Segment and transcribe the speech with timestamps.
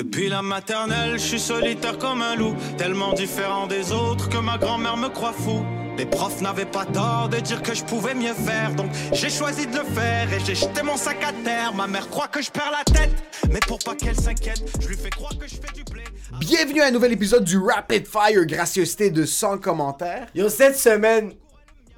[0.00, 4.56] Depuis la maternelle, je suis solitaire comme un loup, tellement différent des autres que ma
[4.56, 5.62] grand-mère me croit fou.
[5.98, 9.66] Les profs n'avaient pas tort de dire que je pouvais mieux faire, donc j'ai choisi
[9.66, 11.74] de le faire et j'ai jeté mon sac à terre.
[11.74, 13.12] Ma mère croit que je perds la tête,
[13.50, 16.04] mais pour pas qu'elle s'inquiète, je lui fais croire que je fais du blé.
[16.38, 20.28] Bienvenue à un nouvel épisode du Rapid Fire, gracieuseté de 100 commentaires.
[20.34, 21.34] Yo, cette semaine,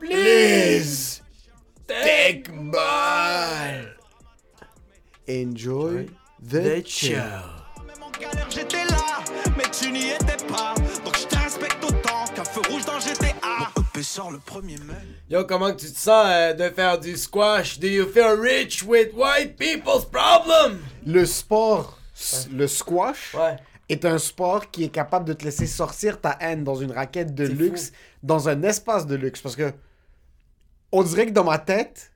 [0.01, 1.23] Please,
[1.87, 3.95] take ball.
[5.29, 6.09] Enjoy
[6.43, 7.62] the the show.
[8.23, 9.25] Galère, j'étais là,
[9.57, 10.75] mais tu n'y étais pas.
[11.05, 13.71] Donc je te respecte autant qu'un feu rouge dans GTA.
[14.03, 14.95] Sort le 1er mai.
[15.31, 17.79] Yo, comment que tu te sens euh, de faire du squash?
[17.79, 20.81] Do you feel rich with white people's problem?
[21.07, 23.57] Le sport, s- le squash, Ouais.
[23.89, 27.33] est un sport qui est capable de te laisser sortir ta haine dans une raquette
[27.33, 27.93] de luxe,
[28.25, 29.41] dans un espace de luxe.
[29.41, 29.73] Parce que
[30.91, 32.13] on dirait que dans ma tête,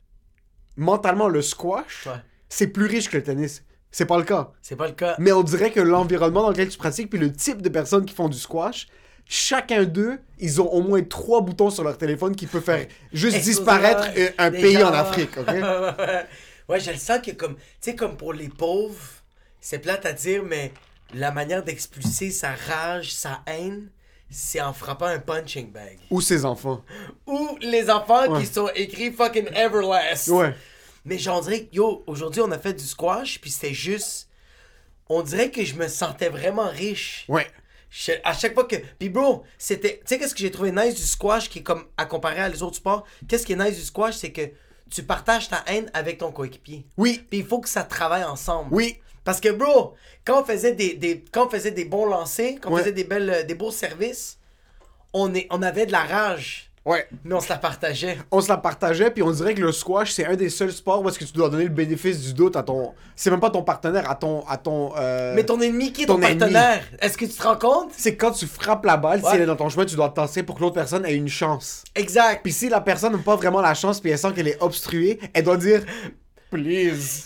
[0.76, 2.20] mentalement, le squash, Ouais.
[2.48, 3.62] c'est plus riche que le tennis.
[3.96, 4.50] C'est pas le cas.
[4.60, 5.14] C'est pas le cas.
[5.18, 8.14] Mais on dirait que l'environnement dans lequel tu pratiques, puis le type de personnes qui
[8.14, 8.88] font du squash,
[9.24, 13.40] chacun d'eux, ils ont au moins trois boutons sur leur téléphone qui peuvent faire juste
[13.40, 14.90] disparaître euh, un pays gens.
[14.90, 15.46] en Afrique, ok?
[16.68, 19.00] ouais, je le sens que comme, tu sais, comme pour les pauvres,
[19.62, 20.72] c'est plate à dire, mais
[21.14, 23.88] la manière d'expulser sa rage, sa haine,
[24.28, 25.96] c'est en frappant un punching bag.
[26.10, 26.82] Ou ses enfants.
[27.26, 28.40] Ou les enfants Ouais.
[28.40, 30.28] qui sont écrits fucking Everlast.
[30.28, 30.54] Ouais.
[31.06, 34.28] Mais j'en dirais que, yo, aujourd'hui, on a fait du squash, puis c'était juste.
[35.08, 37.24] On dirait que je me sentais vraiment riche.
[37.28, 37.46] Ouais.
[37.90, 38.76] Je- à chaque fois que.
[38.98, 39.98] Puis, bro, c'était.
[40.00, 42.48] Tu sais, qu'est-ce que j'ai trouvé nice du squash qui est comme à comparer à
[42.48, 43.04] les autres sports?
[43.28, 44.42] Qu'est-ce qui est nice du squash C'est que
[44.90, 46.84] tu partages ta haine avec ton coéquipier.
[46.96, 47.24] Oui.
[47.30, 48.68] Puis, il faut que ça travaille ensemble.
[48.74, 48.98] Oui.
[49.24, 52.70] Parce que, bro, quand on faisait des, des- quand on faisait des bons lancers, quand
[52.70, 52.80] on Ouais.
[52.80, 54.38] faisait des, belles, euh, des beaux services,
[55.12, 57.04] on, est, on avait de la rage, Ouais.
[57.24, 58.16] mais on se la partageait.
[58.30, 61.02] On se la partageait, puis on dirait que le squash, c'est un des seuls sports
[61.02, 62.94] où est-ce que tu dois donner le bénéfice du doute à ton...
[63.16, 64.46] C'est même pas ton partenaire, à ton...
[64.46, 67.56] À ton euh, Mais ton ennemi qui est ton, partenaire, est-ce que tu te rends
[67.56, 67.90] compte?
[67.96, 70.14] C'est quand tu frappes la balle, si elle est dans ton chemin, tu dois te
[70.14, 71.82] tasser pour que l'autre personne ait une chance.
[71.96, 72.40] Exact.
[72.44, 75.18] Puis si la personne n'a pas vraiment la chance, puis elle sent qu'elle est obstruée,
[75.34, 75.84] elle doit dire
[76.50, 77.24] «Please»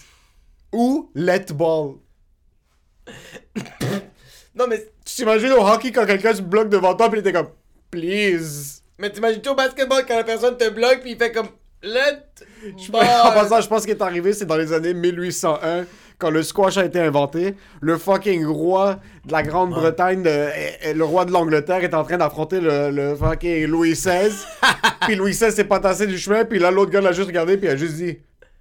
[0.72, 1.96] ou «Let ball
[4.54, 4.86] Non, mais,».
[5.04, 7.50] Tu t'imagines au hockey quand quelqu'un se bloque devant toi, puis il était comme
[7.90, 8.78] «Please».
[9.00, 11.48] Mais t'imagines au basketball quand la personne te bloque puis il fait comme
[11.82, 12.22] let
[12.88, 13.34] En ball.
[13.34, 15.86] passant, je pense qu'il est arrivé, c'est dans les années 1801,
[16.18, 17.54] quand le squash a été inventé.
[17.80, 20.48] Le fucking roi de la Grande-Bretagne, de-
[20.84, 24.30] eh, le roi de l'Angleterre, est en train d'affronter le, le fucking Louis XVI.
[25.06, 27.56] puis Louis XVI s'est pas tassé du chemin, puis là, l'autre gars l'a juste regardé,
[27.56, 28.18] puis il a juste dit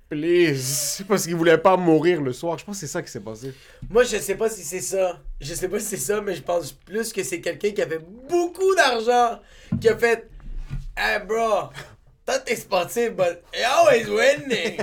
[0.10, 1.04] Please.
[1.08, 2.58] Parce qu'il voulait pas mourir le soir.
[2.58, 3.54] Je pense que c'est ça qui s'est passé.
[3.90, 5.20] Moi, je sais pas si c'est ça.
[5.40, 8.02] Je sais pas si c'est ça, mais je pense plus que c'est quelqu'un qui avait
[8.28, 9.40] beaucoup d'argent
[9.80, 10.28] qui a fait
[10.98, 11.70] Hey bro,
[12.26, 14.78] toi t'es sportif, but you're always winning.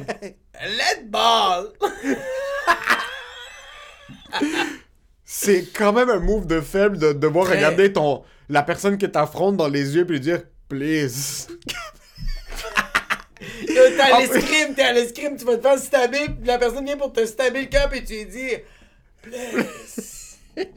[0.62, 1.72] Let ball.
[5.24, 9.56] C'est quand même un move de faible de devoir regarder ton la personne que t'affrontes
[9.56, 11.48] dans les yeux, puis lui dire Please.
[13.96, 16.84] T'es à Ah, l'escrime, t'es à l'escrime, tu vas te faire stabber, puis la personne
[16.84, 18.50] vient pour te stabber le cœur, et tu lui dis.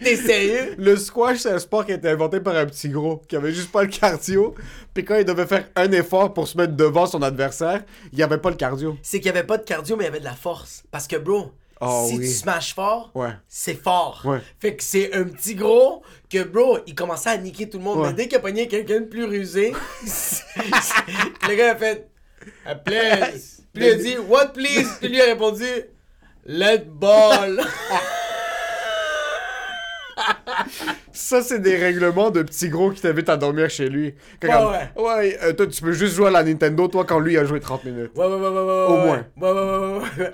[0.04, 0.76] T'es sérieux?
[0.78, 3.54] Le squash, c'est un sport qui a été inventé par un petit gros qui avait
[3.54, 4.54] juste pas le cardio.
[4.94, 8.40] Puis quand il devait faire un effort pour se mettre devant son adversaire, il avait
[8.40, 8.98] pas le cardio.
[9.02, 10.84] C'est qu'il y avait pas de cardio, mais il y avait de la force.
[10.92, 11.52] Parce que, bro,
[11.82, 12.26] Oh, si oui.
[12.26, 13.30] tu smashes fort, Ouais.
[13.48, 14.22] c'est fort.
[14.26, 14.40] Ouais.
[14.60, 18.00] Fait que c'est un petit gros que, bro, il commençait à niquer tout le monde.
[18.00, 18.08] Ouais.
[18.08, 19.72] Mais dès qu'il a pogné quelqu'un de plus rusé,
[21.48, 22.09] le gars a fait
[22.86, 23.62] please.
[23.74, 24.90] Puis il a dit What please?
[25.00, 25.66] Puis lui a répondu
[26.46, 27.62] Let ball.
[31.12, 34.16] Ça, c'est des règlements de petits gros qui t'invitent à dormir chez lui.
[34.40, 34.54] Que Ouais,
[34.96, 37.46] comme, ouais, euh, toi, tu peux juste jouer à la Nintendo, toi, quand lui a
[37.46, 38.12] joué 30 minutes.
[38.16, 38.86] Ouais, ouais, ouais, ouais, ouais.
[38.88, 39.26] Au ouais, moins.
[39.38, 40.34] Ouais, ouais, ouais.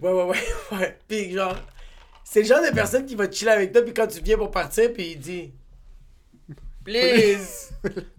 [0.00, 0.98] Ouais, ouais, ouais, ouais.
[1.08, 1.56] Puis genre,
[2.24, 4.50] c'est le genre de personne qui va chiller avec toi, puis quand tu viens pour
[4.50, 5.52] partir, puis il dit
[6.84, 7.70] Please.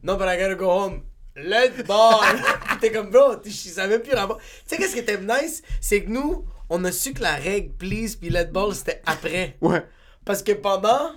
[0.04, 1.02] non, but I gotta go home.
[1.44, 2.20] Let ball.
[2.82, 4.38] T'es comme, bro, tu savais plus rapport.
[4.38, 5.62] Tu sais, qu'est-ce qui était nice?
[5.82, 9.58] C'est que nous, on a su que la règle please puis let ball, c'était après.
[9.62, 9.84] Ouais.
[10.26, 11.12] Parce que pendant,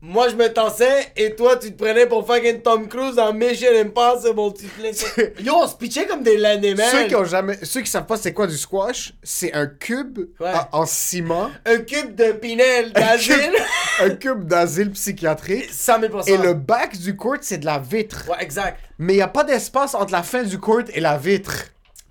[0.00, 3.68] moi je me tassais et toi tu te prenais pour fucking Tom Cruise dans Mission
[3.78, 4.54] Impossible.
[4.58, 5.34] Tu te laissais...
[5.40, 6.84] Yo, on se pitchait comme des landemans.
[6.90, 10.20] Ceux qui ont jamais, ceux qui savent pas c'est quoi du squash, c'est un cube
[10.40, 10.52] Ouais.
[10.72, 13.52] en, en ciment, Un cube de Pinel d'asile.
[14.00, 18.24] un cube d'asile psychiatrique, 100 000 et le back du court, c'est de la vitre.
[18.30, 18.80] Ouais, exact.
[18.98, 21.66] Mais il n'y a pas d'espace entre la fin du court et la vitre.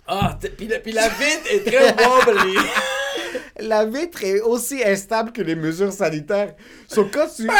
[0.07, 2.57] Ah, t- puis la, puis la vitre est très wobbly.
[3.59, 6.53] La vitre est aussi instable que les mesures sanitaires.
[6.87, 7.47] So, quand tu...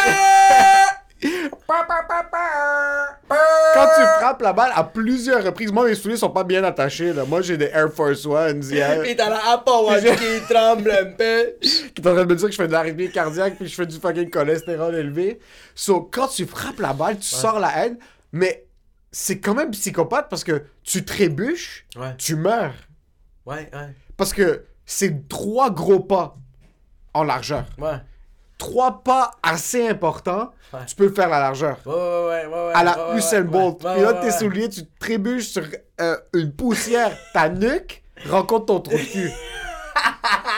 [3.73, 7.13] Quand tu frappes la balle à plusieurs reprises, moi mes souliers sont pas bien attachés.
[7.13, 7.25] Là.
[7.25, 9.01] Moi j'ai des Air Force Ones hier.
[9.03, 11.55] Pis t'as la Apple Watch qui tremble un peu.
[11.59, 13.75] qui est en train de me dire que je fais de l'arythmie cardiaque puis je
[13.75, 15.39] fais du fucking cholestérol élevé.
[15.73, 17.97] So, quand tu frappes la balle, tu sors la haine,
[18.31, 18.66] mais
[19.19, 22.15] c'est quand même psychopathe parce que tu trébuches, Ouais.
[22.17, 22.75] tu meurs.
[23.47, 23.95] Ouais, ouais.
[24.15, 26.37] Parce que c'est trois gros pas
[27.15, 27.65] en largeur.
[27.79, 27.99] Ouais.
[28.59, 30.85] Trois pas assez importants, Ouais.
[30.85, 31.79] tu peux faire la largeur.
[31.87, 32.71] Ouais, ouais, ouais.
[32.75, 33.79] À la Usain Bolt.
[33.79, 35.63] Puis là, tes souliers, tu trébuches sur
[35.99, 39.31] euh, une poussière, ta nuque rencontre ton trou de cul.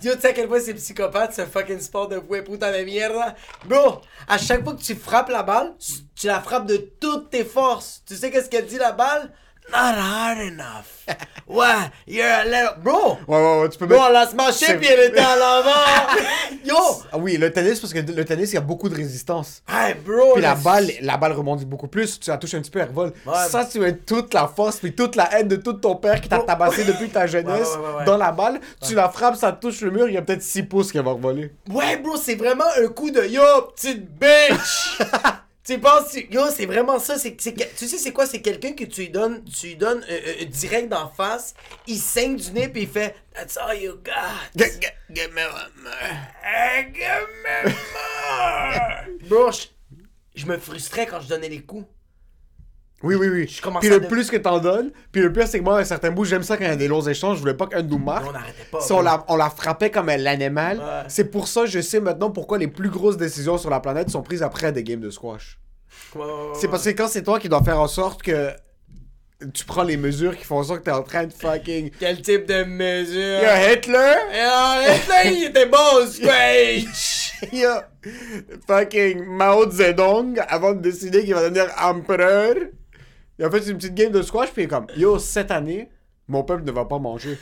[0.00, 3.34] Yo, tu sais à quel point c'est psychopathe ce fucking sport de puta de mierda?
[3.64, 5.74] Bro, à chaque fois que tu frappes la balle,
[6.14, 8.02] tu la frappes de toutes tes forces.
[8.06, 9.32] Tu sais qu'est-ce qu'elle dit la balle?
[9.70, 10.84] Not hard enough.
[11.48, 11.64] Ouais,
[12.06, 12.74] you're a little.
[12.82, 13.16] Bro!
[13.26, 16.20] Ouais, ouais, ouais, tu peux Bro, mettre- l'a smashé C'est- puis elle était à l'avant!
[16.66, 16.74] Yo!
[17.10, 19.62] Ah oui, le tennis, parce que le tennis, il y a beaucoup de résistance.
[19.66, 20.34] Hey, bro!
[20.34, 22.20] Puis la le- balle, la balle rebondit beaucoup plus.
[22.20, 23.14] Tu la touches un petit peu, elle revole.
[23.24, 23.32] Ouais.
[23.48, 26.28] Ça, tu mets toute la force puis toute la haine de tout ton père qui
[26.28, 28.04] t'a tabassé depuis ta jeunesse ouais, ouais.
[28.04, 28.60] dans la balle.
[28.86, 31.12] Tu la frappes, ça touche le mur, il y a peut-être 6 pouces qui va
[31.12, 31.50] revoler.
[31.70, 33.40] Ouais, bro, c'est vraiment un coup de yo,
[33.74, 34.98] petite bitch!
[35.74, 37.18] Tu penses, tu- yo, c'est vraiment ça.
[37.18, 38.26] C'est, c'est, tu sais, c'est quoi?
[38.26, 41.54] C'est quelqu'un que tu lui donnes, tu lui donnes euh, euh, direct d'en face,
[41.86, 44.12] il saigne du nez, puis il fait That's all you got.
[45.10, 45.68] Give me more.
[46.94, 49.28] Give me more.
[49.28, 49.66] bro, je,
[50.34, 51.86] je me frustrais quand je donnais les coups.
[53.02, 53.46] Oui, oui, oui.
[53.46, 55.80] Je Puis le de- plus que t'en donnes, puis le pire, c'est que moi, à
[55.82, 57.36] un certain bout, j'aime ça quand il y a des longs échanges.
[57.36, 58.26] Je voulais pas qu'un nous marque.
[58.28, 58.80] On n'arrêtait pas.
[58.80, 60.84] Si on la, on la frappait comme un animal, Ouais.
[61.06, 64.10] c'est pour ça que je sais maintenant pourquoi les plus grosses décisions sur la planète
[64.10, 65.60] sont prises après des games de squash.
[66.16, 68.50] Ouais, ouais, C'est parce que quand c'est toi qui dois faire en sorte que
[69.54, 71.90] tu prends les mesures qui font en sorte que t'es en train de fucking.
[72.00, 73.38] Quel type de mesure?
[73.42, 74.14] Yo, Hitler!
[74.32, 77.32] Yo, Hitler, il était bon au squash!
[77.52, 77.68] Yo,
[78.66, 82.54] fucking Mao Zedong avant de décider qu'il va devenir empereur.
[83.38, 85.88] Il a fait une petite game de squash, puis il est comme Yo, cette année,
[86.26, 87.38] mon peuple ne va pas manger.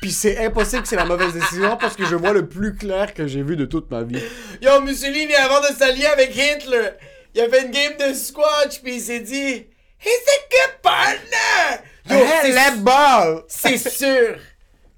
[0.00, 3.12] Puis c'est impossible que c'est la mauvaise décision parce que je vois le plus clair
[3.12, 4.22] que j'ai vu de toute ma vie.
[4.62, 6.90] Yo, Mussolini, avant de s'allier avec Hitler,
[7.34, 9.66] il a fait une game de squash, puis il s'est dit
[10.02, 11.84] He's a good partner!
[12.08, 13.42] Yo, Hey, c'est- let ball!
[13.48, 14.36] c'est sûr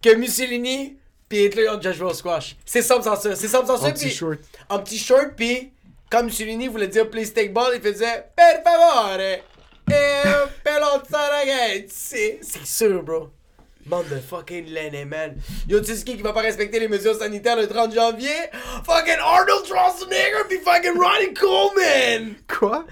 [0.02, 0.96] que Mussolini
[1.28, 2.56] puis Hitler ont déjà joué au squash.
[2.64, 3.34] C'est simple sans ça.
[3.34, 3.86] C'est simple sans ça.
[3.88, 4.38] En petit short.
[4.68, 5.72] En petit short, puis
[6.10, 9.18] quand Mussolini voulait dire please take ball, il faisait Per favore!
[9.90, 12.38] E pelota ragazzi!
[12.40, 13.30] C'est sûr, bro.
[13.86, 15.34] Bande de fucking laine, man.
[15.68, 18.30] Yo, tu sais qui qui va pas respecter les mesures sanitaires le 30 janvier?
[18.84, 22.34] Fucking Arnold Schwarzenegger puis fucking Ronnie Coleman!
[22.46, 22.86] Quoi?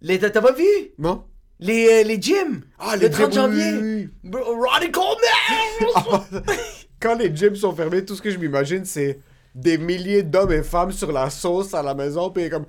[0.00, 0.64] Les, t'as t'as pas vu?
[0.98, 1.24] Non?
[1.58, 2.62] Les, euh, les gyms!
[2.78, 3.72] Ah, le les 30 gyms, janvier!
[3.72, 6.36] oui, oui, Bro, Ronnie Coleman!
[7.00, 9.18] Quand les gyms sont fermés, tout ce que je m'imagine, c'est
[9.54, 12.66] des milliers d'hommes et femmes sur la sauce à la maison, puis comme.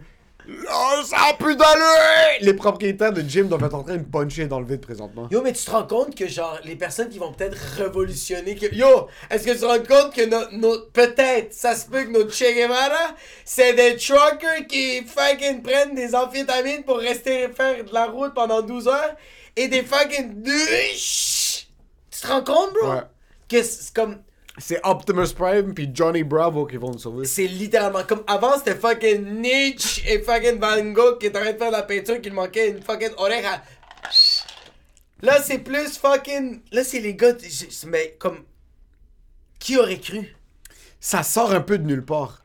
[0.72, 2.40] Oh, ça a plus d'allure!
[2.42, 5.28] Les propriétaires de gym doivent être en train de puncher dans le vide présentement.
[5.32, 8.56] Yo, mais tu te rends compte que, genre, les personnes qui vont peut-être révolutionner.
[8.56, 8.74] Que...
[8.74, 12.34] Yo, est-ce que tu te rends compte que nos- peut-être, ça se peut que notre
[12.34, 13.16] Che Guevara,
[13.46, 18.62] c'est des truckers qui fucking prennent des amphétamines pour rester faire de la route pendant
[18.62, 19.16] 12 heures
[19.56, 20.44] et des fucking.
[20.44, 22.92] Tu te rends compte, bro?
[22.94, 23.02] Ouais.
[23.48, 24.18] Que c'est comme.
[24.60, 27.26] C'est Optimus Prime puis Johnny Bravo qui vont nous sauver.
[27.26, 31.54] C'est littéralement comme avant c'était fucking Nietzsche et fucking Van Gogh qui étaient en train
[31.54, 33.64] de faire de la peinture qu'il manquait une fucking oreille à...
[35.22, 36.62] Là c'est plus fucking...
[36.72, 37.34] Là c'est les gars...
[37.88, 38.40] Mais comme...
[39.60, 40.36] Qui aurait cru?
[41.00, 42.44] Ça sort un peu de nulle part.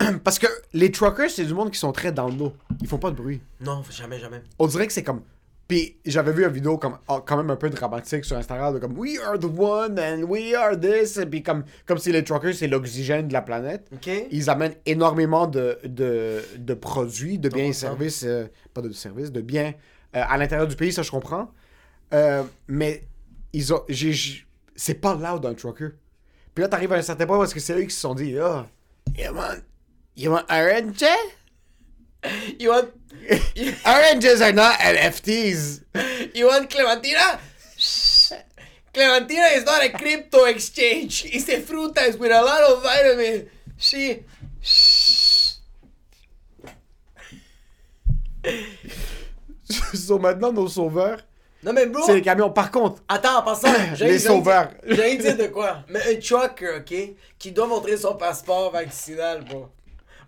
[0.24, 2.54] Parce que les truckers, c'est du monde qui sont très dans le dos.
[2.80, 3.40] Ils font pas de bruit.
[3.60, 4.42] Non, jamais, jamais.
[4.58, 5.22] On dirait que c'est comme.
[5.70, 8.80] Puis j'avais vu une vidéo comme ah, quand même un peu dramatique sur Instagram de
[8.80, 11.20] comme We are the one and we are this.
[11.30, 13.86] Puis comme, comme si les truckers c'est l'oxygène de la planète.
[14.32, 19.30] Ils amènent énormément de, de, de produits, de biens et services, euh, pas de services,
[19.30, 19.72] de biens
[20.16, 21.52] euh, à l'intérieur du pays, ça je comprends.
[22.12, 23.04] Euh, mais
[23.52, 25.90] ils ont, j'ai, j'ai- c'est pas loud un trucker.
[26.52, 28.36] Puis là, t'arrives à un certain point parce que c'est eux qui se sont dit,
[28.40, 28.66] ah,
[29.16, 29.60] you want,
[30.16, 31.04] you want orange?
[32.58, 32.90] You want...
[33.86, 35.84] Oranges are not NFTs.
[36.34, 37.40] you want Clementina?
[38.92, 41.24] Clementina is not a crypto exchange.
[41.26, 43.48] It's a frutas with a lot of vitamin.
[43.78, 44.24] She...
[49.94, 51.20] sont maintenant nos sauveurs.
[51.62, 52.02] Non mais bro...
[52.06, 52.50] C'est les camions.
[52.50, 53.68] Par contre, Attends, en passant,
[54.00, 54.70] Les sauveurs.
[54.86, 55.84] J'ai rien dit de quoi?
[55.88, 56.94] Mais un trucker, ok,
[57.38, 59.68] qui doit montrer son passeport vaccinal, bro.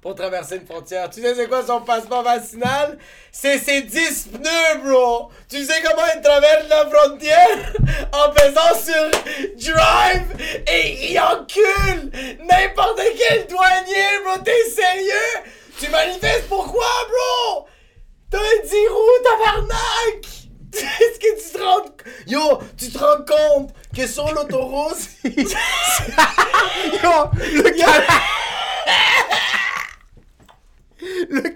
[0.02, 1.08] Pour traverser une frontière.
[1.08, 2.98] Tu sais c'est quoi son passeport vaccinal?
[3.30, 5.30] C'est ses 10 pneus, bro!
[5.48, 7.72] Tu sais comment il traverse la frontière?
[8.12, 9.10] En faisant sur
[9.56, 14.38] Drive et il encule n'importe quel douanier, bro!
[14.44, 15.52] T'es sérieux?
[15.78, 17.68] Tu manifestes pourquoi, bro?
[18.28, 20.26] T'as un 10 roues, tabarnak!
[20.74, 21.86] Est-ce que tu te rends...
[22.26, 24.98] Yo, tu te rends compte que sur l'autoroute...
[25.24, 25.34] Yo,
[27.34, 27.70] le, le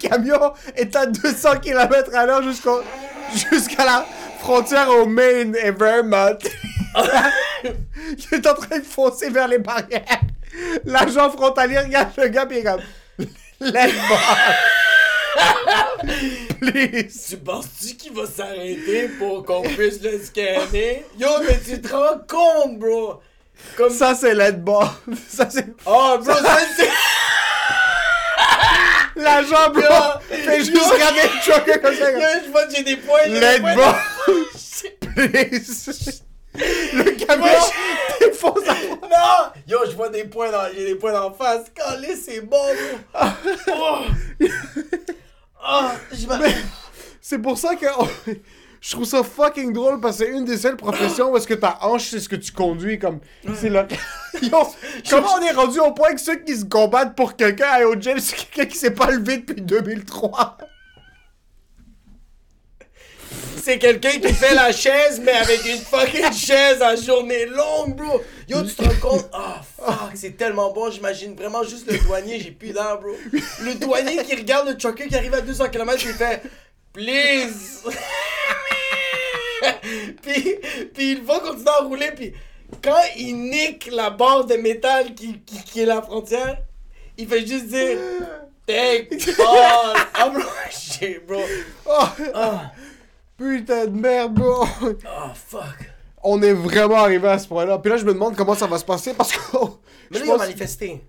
[0.09, 2.81] camion est à 200 km à l'heure jusqu'au-
[3.51, 4.05] jusqu'à la
[4.39, 6.37] frontière au Maine et Vermont.
[7.63, 10.21] Il est en train de foncer vers les barrières.
[10.85, 12.81] L'agent frontalier regarde le gars et il est comme...
[16.59, 17.27] Please.
[17.29, 21.05] Tu penses-tu qu'il va s'arrêter pour qu'on puisse le scanner?
[21.19, 23.19] Yo, mais tu te rends compte, bro?
[23.75, 24.33] Comme Ça, c'est
[24.63, 24.99] bar.
[25.27, 25.67] Ça, c'est...
[25.85, 26.89] Oh, bro, ça c'est...
[29.17, 32.11] L'agent, bro, Yo, fait juste regarder le trucker comme ça.
[32.11, 32.97] Yo, je vois que j'ai des
[33.75, 33.95] dans-
[35.15, 36.23] Please.
[36.93, 37.45] Le camion
[38.19, 39.51] défonce la Non!
[39.67, 40.67] Yo, je vois des points dans...
[40.73, 41.65] J'ai des points la face.
[41.73, 43.19] Calé, c'est bon, bro.
[43.75, 43.99] Oh!
[45.69, 45.81] Oh,
[46.13, 46.25] je
[47.21, 47.85] C'est pour ça que
[48.81, 51.53] je trouve ça fucking drôle parce que c'est une des seules professions où est-ce que
[51.53, 53.19] ta hanche c'est ce que tu conduis comme
[53.55, 53.85] c'est le
[55.09, 57.95] comment on est rendu au point que ceux qui se combattent pour quelqu'un aillent au
[57.95, 60.57] gym c'est quelqu'un qui s'est pas levé depuis 2003
[63.67, 68.21] C'est quelqu'un qui fait la chaise, mais avec une fucking chaise à journée longue, bro.
[68.47, 69.29] Yo, tu te rends compte?
[69.33, 70.89] Ah, fuck, c'est tellement bon.
[70.89, 72.39] J'imagine vraiment juste le douanier.
[72.39, 73.11] J'ai plus d'air, bro.
[73.33, 76.43] Le douanier qui regarde le trucker qui arrive à 200 km et il fait
[76.97, 77.83] Please.
[80.23, 80.55] puis,
[80.95, 82.11] puis il va continuer à rouler.
[82.15, 82.33] Puis
[82.83, 86.57] quand il nique la barre de métal qui, qui, qui est la frontière,
[87.17, 87.99] il fait juste dire
[88.65, 89.95] Take all.
[90.15, 91.39] Ah, bro, shit, bro.
[91.85, 92.71] oh, Ah,
[93.37, 94.65] putain de merde bro
[95.05, 95.91] ah, fuck.
[96.23, 98.65] on est vraiment arrivé à ce point là puis là je me demande comment ça
[98.65, 99.77] va se passer parce que oh,
[100.09, 101.03] Mais là, ils ont pense- manifesté.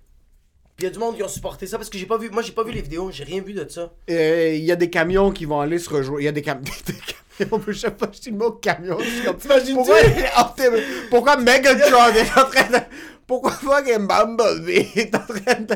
[0.78, 2.30] Puis il y a du monde qui ont supporté ça parce que j'ai pas vu.
[2.30, 3.90] Moi, j'ai pas vu les vidéos, j'ai rien vu de ça.
[4.08, 6.20] Euh, il y a des camions qui vont aller se rejoindre.
[6.20, 7.60] Il y a des, cam- des camions.
[7.66, 8.96] Je sais pas, je dis le mot camion.
[9.40, 9.74] T'imagines-tu?
[9.74, 12.78] Pourquoi, t'es- pourquoi Megatron est en train de.
[13.26, 15.74] Pourquoi fucking Bumblebee est en train de.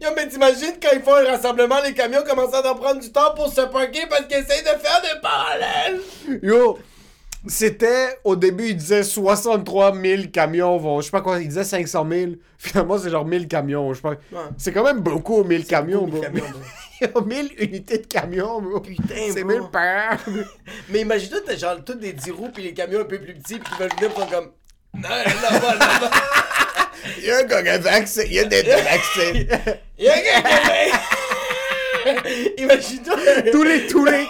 [0.00, 3.10] Yo, mais t'imagines quand ils font un rassemblement, les camions commencent à en prendre du
[3.10, 6.00] temps pour se parquer parce qu'ils essayent de faire des parallèles?
[6.44, 6.78] Yo,
[7.48, 8.18] c'était.
[8.24, 11.00] Au début, il disait 63 000 camions vont.
[11.00, 12.32] Je sais pas quoi, il disait 500 000.
[12.58, 13.92] Finalement, c'est genre 1000 camions.
[13.92, 14.16] Je sais pas.
[14.56, 16.30] C'est quand même beaucoup, 1000 camions, beaucoup, bro.
[16.30, 16.60] 1000 camions, bro.
[17.00, 18.80] Il y a 1000 unités de camions, bro.
[18.80, 19.52] Putain, C'est bro.
[19.58, 20.18] 1000 par.
[20.90, 23.58] Mais imagine-toi, t'as genre toutes des 10 roues puis les camions un peu plus petits
[23.58, 24.50] puis qui veulent venir pour comme.
[24.94, 26.10] Non, là-bas, là-bas.
[27.18, 28.22] Il y a un gars qui a vaccin.
[28.26, 29.32] Il y a des vaccins.
[29.98, 31.00] Il y a quelqu'un
[32.58, 33.16] Imagine-toi.
[33.52, 33.86] tous les.
[33.86, 34.26] Tous les.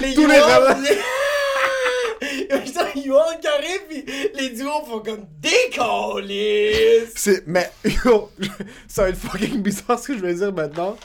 [0.00, 0.38] les tous les
[2.96, 7.04] Yuan qui arrive pis les duos font comme décoller.
[7.14, 7.46] C'est.
[7.46, 7.70] Mais,
[8.04, 8.30] yo,
[8.88, 10.96] ça va être fucking bizarre ce que je vais dire maintenant.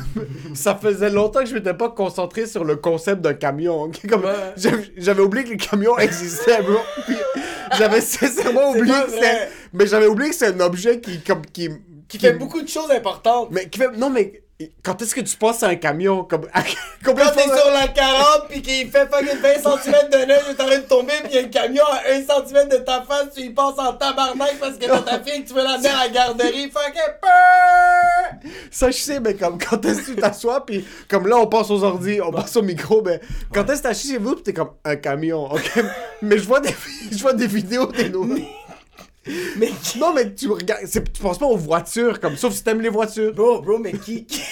[0.54, 3.90] ça faisait longtemps que je m'étais pas concentré sur le concept d'un camion.
[4.08, 4.54] Comme, Ouais.
[4.96, 6.78] j'avais- oublié que les camions existaient, bro.
[7.06, 7.16] Puis
[7.78, 9.48] J'avais sincèrement C'est oublié que c'était.
[9.72, 11.20] Mais j'avais oublié que c'est un objet qui.
[11.22, 11.68] Comme, qui,
[12.08, 13.48] Qui fait beaucoup de choses importantes.
[13.50, 13.90] Mais qui fait.
[13.96, 14.43] Non, mais.
[14.84, 16.22] Quand est-ce que tu penses à un camion?
[16.22, 16.46] Comme.
[17.04, 20.62] Quand t'es sur la 40 pis qu'il fait fucking 20 cm de neige et t'es
[20.62, 23.42] en train de tomber pis y'a un camion à 1 cm de ta face, tu
[23.42, 26.08] y passes en tabarnak parce que t'as ta fille que tu veux l'amener à la
[26.08, 28.52] garderie, fucking peur!
[28.70, 31.70] Ça, je sais, mais comme quand est-ce que tu t'assois, puis comme là, on passe
[31.72, 33.20] aux ordi, on passe au micro, mais
[33.52, 35.84] quand est-ce que t'as chez vous, pis t'es comme un camion, ok?
[36.22, 36.74] mais je vois des,
[37.10, 38.38] je vois des vidéos des nouveaux.
[39.56, 42.88] Mais Non, mais tu regardes, tu penses pas aux voitures, comme, sauf si t'aimes les
[42.88, 43.32] voitures.
[43.32, 44.26] Bro, bro, mais qui.
[44.26, 44.42] qui...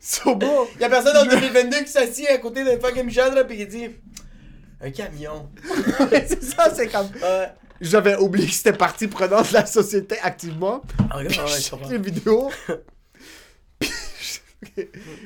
[0.00, 3.56] So, bro, Y'a personne en 2022 qui s'assied à côté d'un fucking jeune là pis
[3.56, 3.90] qui dit.
[4.80, 5.50] Un camion.
[6.10, 7.08] c'est ça, c'est comme.
[7.22, 7.48] Ouais.
[7.80, 10.82] J'avais oublié que c'était partie prenante de la société activement.
[11.10, 11.88] Ah, regarde, ouais, je comprends.
[11.88, 12.50] les vidéos.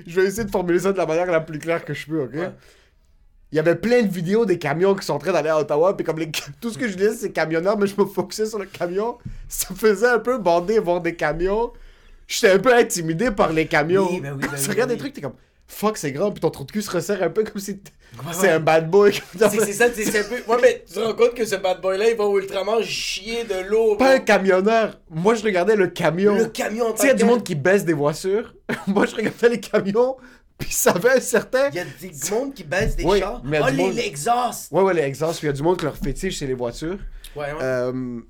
[0.07, 2.23] Je vais essayer de formuler ça de la manière la plus claire que je peux,
[2.23, 2.35] ok?
[2.35, 2.51] Ouais.
[3.51, 5.97] Il y avait plein de vidéos des camions qui sont en train d'aller à Ottawa,
[5.97, 6.31] puis comme les...
[6.61, 9.17] tout ce que je disais, c'est camionneurs, mais je me focusais sur le camion.
[9.49, 11.73] Ça me faisait un peu bander voir des camions.
[12.27, 14.09] J'étais un peu intimidé par les camions.
[14.11, 15.37] Oui, ben oui, ben tu oui, regardes ben des trucs, t'es comme
[15.69, 17.81] fuck, c'est grand, puis ton trou de cul se resserre un peu comme si
[18.17, 18.49] Ouais, c'est ouais.
[18.53, 19.13] un bad boy.
[19.39, 20.51] C'est ça, c'est un peu.
[20.51, 22.83] Ouais, mais tu te rends compte que ce bad boy là, il va au Ultramar
[22.83, 23.97] chier de l'eau.
[23.97, 24.99] Pas un camionneur.
[25.11, 26.35] Moi, je regardais le camion.
[26.35, 28.55] Le camion en Tu sais, il y a du monde qui baisse des voitures.
[28.87, 30.17] Moi, je regardais les camions,
[30.69, 31.69] puis ça avait un certain.
[31.71, 33.41] Il y a du monde qui baisse des Oui, chars.
[33.45, 34.71] mais Oh, les, monde- les exhausts.
[34.73, 36.55] Ouais, ouais, les exhausts, puis il y a du monde qui leur fétiche, c'est les
[36.55, 36.99] voitures.
[37.37, 37.59] Ouais, ouais.
[37.63, 38.21] Euh,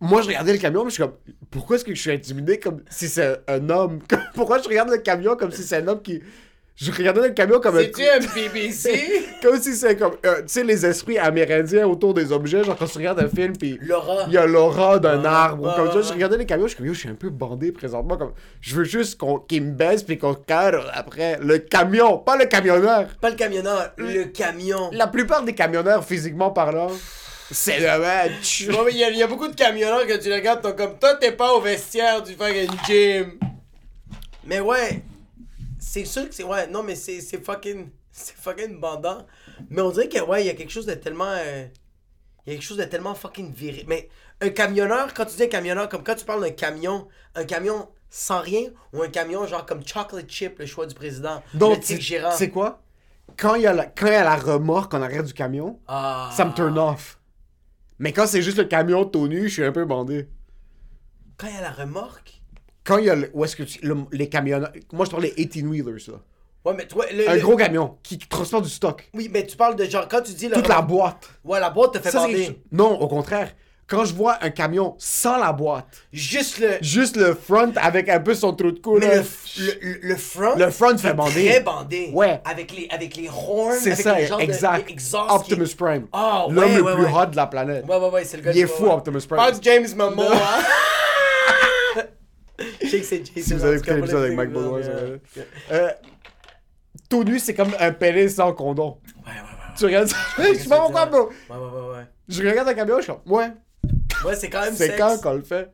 [0.00, 1.14] moi, je regardais le camion, mais je suis comme,
[1.50, 4.00] pourquoi est-ce que je suis intimidé comme si c'est un homme?
[4.34, 6.22] Pourquoi je regarde le camion comme si c'est un homme qui.
[6.78, 7.80] Je regardais le camion comme un.
[7.80, 9.24] C'est-tu un BBC?
[9.42, 10.16] Comme si c'est comme.
[10.26, 13.56] euh, tu sais, les esprits amérindiens autour des objets, genre quand tu regardes un film,
[13.56, 13.78] puis.
[13.80, 14.24] Laura.
[14.26, 15.68] Il y a l'aura d'un Ouais, arbre.
[15.68, 16.14] ouais, comme ouais, ça, je ouais.
[16.14, 18.18] regardais les camions, je suis comme, yo, je suis un peu bandé présentement.
[18.18, 21.38] Comme, je veux juste qu'on, qu'il me baisse puis qu'on cadre après.
[21.40, 23.06] Le camion, pas le camionneur.
[23.22, 24.90] Pas le camionneur, le camion.
[24.92, 26.90] La plupart des camionneurs, physiquement parlant,
[27.50, 28.66] c'est le match.
[28.68, 30.60] Ouais, mais il y, a- il y a beaucoup de camionneurs que tu les regardes,
[30.60, 33.32] t'es comme toi, t'es pas au vestiaire du fucking gym.
[34.44, 35.02] Mais ouais,
[36.00, 36.44] c'est sûr que c'est.
[36.44, 37.90] Ouais, non, mais c'est c'est fucking.
[38.18, 39.26] C'est fucking bandant.
[39.68, 41.26] Mais on dirait que, ouais, il y a quelque chose de tellement.
[41.28, 41.66] euh,
[42.46, 43.84] Il y a quelque chose de tellement fucking viré.
[43.86, 44.08] Mais
[44.40, 47.88] un camionneur, quand tu dis un camionneur, comme quand tu parles d'un camion, un camion
[48.08, 51.42] sans rien ou un camion genre comme Chocolate Chip, le choix du président.
[51.52, 52.30] Donc, tu gérant.
[52.30, 52.80] sais quoi?
[53.36, 55.78] Quand il y, a la, quand il y a la remorque en arrière du camion,
[55.86, 56.30] Ah.
[56.34, 57.18] ça me turn off.
[57.98, 60.26] Mais quand c'est juste le camion tout nu, je suis un peu bandé.
[61.36, 62.35] Quand il y a la remorque?
[62.86, 64.70] Quand il y a le, où est-ce que tu- le- les camionneurs.
[64.92, 66.18] Moi, je parle des 18-wheelers, là.
[66.64, 67.04] Ouais, mais toi.
[67.12, 69.08] le- Un le- gros camion qui transporte du stock.
[69.14, 70.06] Oui, mais tu parles de genre.
[70.08, 71.28] Quand tu dis la Toute la boîte.
[71.44, 72.44] Ouais, la boîte te fait Ça, c'est bander.
[72.46, 73.52] chose- Non, au contraire.
[73.88, 76.70] Quand je vois un camion sans la boîte, Juste le.
[76.80, 79.72] juste le front avec un peu son trou de cou, Mais là, le, f- le,
[79.80, 80.56] le- le front.
[80.56, 81.46] le front fait bander.
[81.46, 82.10] Très bandé.
[82.12, 82.40] Ouais.
[82.44, 83.74] Avec les, avec les horns.
[83.80, 84.86] C'est avec ça, les genres de- exact.
[84.88, 86.08] les exhausts qui- Optimus Prime.
[86.12, 87.12] Ah, L'homme le ouais, plus ouais.
[87.14, 87.84] hot de la planète.
[87.88, 88.94] Ouais, ouais, ouais, c'est le gars Il est fou, ouais, ouais.
[88.96, 89.36] Optimus Prime.
[89.38, 90.34] Pas de James Momoa.
[90.34, 90.64] hein.
[92.86, 93.40] Je sais que c'est Jason.
[93.48, 94.80] Si vous avez écouté l'épisode avec Mike Baudouin,
[97.08, 98.98] tout nu, c'est comme un pénis sans condom.
[99.06, 99.74] Ouais, ouais, ouais.
[99.78, 101.28] Tu regardes ça, je sais pas pourquoi, bro.
[101.28, 102.04] Ouais, ouais, ouais, ouais.
[102.28, 103.50] Je regarde un camion, je suis comme, ouais,
[104.24, 105.70] Ouais, c'est quand même c'est quand qu'on le fait?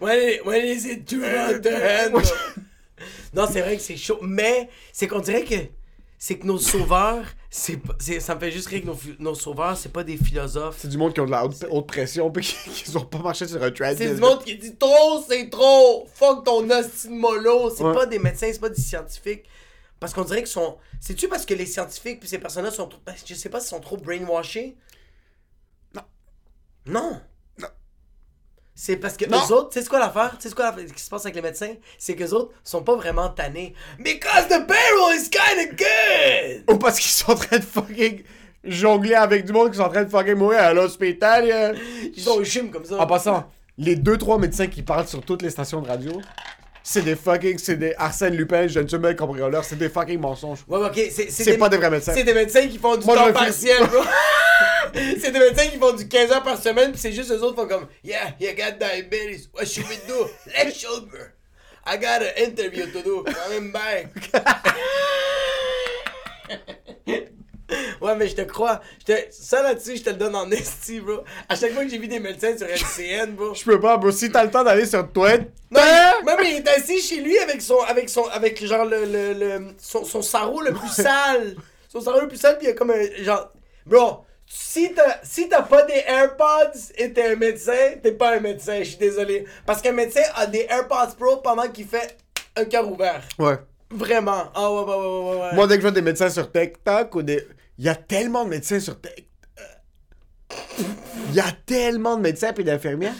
[0.00, 2.22] When, when is it too hot to handle?
[3.34, 5.54] non, c'est vrai que c'est chaud, mais c'est qu'on dirait que
[6.18, 7.78] c'est que nos sauveurs, c'est
[8.20, 10.76] ça me fait juste rire que nos, nos sauveurs, c'est pas des philosophes.
[10.80, 13.18] C'est du monde qui ont de la haute, haute pression puis qui, qui ont pas
[13.18, 14.08] marché sur un treadmill.
[14.08, 16.06] C'est du monde qui dit trop, c'est trop.
[16.14, 17.70] Fuck ton hostie mollo.
[17.70, 17.94] C'est Ouais.
[17.94, 19.44] pas des médecins, c'est pas des scientifiques.
[20.00, 20.76] Parce qu'on dirait qu'ils sont.
[21.00, 23.00] C'est-tu parce que les scientifiques puis ces personnes-là sont trop.
[23.26, 24.76] Je sais pas s'ils sont trop brainwashés?
[25.94, 26.02] Non.
[26.86, 27.20] Non.
[28.78, 29.38] C'est parce que Non.
[29.38, 30.36] eux autres, tu sais quoi l'affaire?
[30.38, 31.72] Tu sais quoi qui se passe avec les médecins?
[31.96, 33.72] C'est que autres sont pas vraiment tannés.
[33.98, 36.64] Because the payroll is kinda good!
[36.74, 38.22] Ou parce qu'ils sont en train de fucking
[38.64, 41.48] jongler avec du monde qui sont en train de fucking mourir à l'hôpital.
[41.50, 41.74] euh.
[42.14, 42.98] Ils sont au gym comme ça.
[43.00, 46.12] En passant, les 2-3 médecins qui parlent sur toutes les stations de radio,
[46.88, 47.58] c'est des fucking.
[47.58, 50.64] C'est des Arsène Lupin, je ne suis même cambrioleur, c'est des fucking mensonges.
[50.68, 52.12] Ouais, ouais, ok, c'est C'est pas des vrais médecins.
[52.14, 54.04] C'est des médecins qui font du Moi, temps partiel, bro.
[54.94, 57.56] c'est des médecins qui font du 15 heures par semaine, puis c'est juste eux autres
[57.56, 59.48] qui font comme Yeah, you got diabetes.
[59.52, 60.28] What should we do?
[60.46, 61.34] Let's sugar.
[61.84, 63.24] I got an interview to do.
[63.24, 64.06] Coming back.
[68.00, 68.80] ouais, mais je te crois.
[69.00, 69.18] Je te...
[69.30, 71.24] Ça là-dessus, je te le donne en esti, bro.
[71.48, 73.54] À chaque fois que j'ai vu des médecins sur LCN, bro.
[73.54, 74.10] Je peux pas, bro.
[74.10, 75.44] Si t'as le temps d'aller sur Twitter.
[75.70, 75.80] Non,
[76.24, 79.66] même il est assis chez lui avec son, avec son, avec genre le, le, le-
[79.78, 81.56] son, son sarrau le plus sale.
[81.88, 83.50] Son sarrau le plus sale, puis il y a comme un, genre,
[83.84, 88.40] bro, si t'as, si t'as pas des AirPods et t'es un médecin, t'es pas un
[88.40, 89.44] médecin, je suis désolé.
[89.64, 92.16] Parce qu'un médecin a des AirPods Pro pendant qu'il fait
[92.54, 93.22] un cœur ouvert.
[93.40, 93.56] Ouais.
[93.90, 94.50] Vraiment.
[94.54, 95.54] Ah ouais, ouais, ouais, ouais, ouais, ouais.
[95.54, 97.46] Moi, dès que je vois des médecins sur TikTok ou des.
[97.78, 99.24] Il y a tellement de médecins sur TikTok.
[101.28, 103.14] Il y a tellement de médecins et d'infirmières.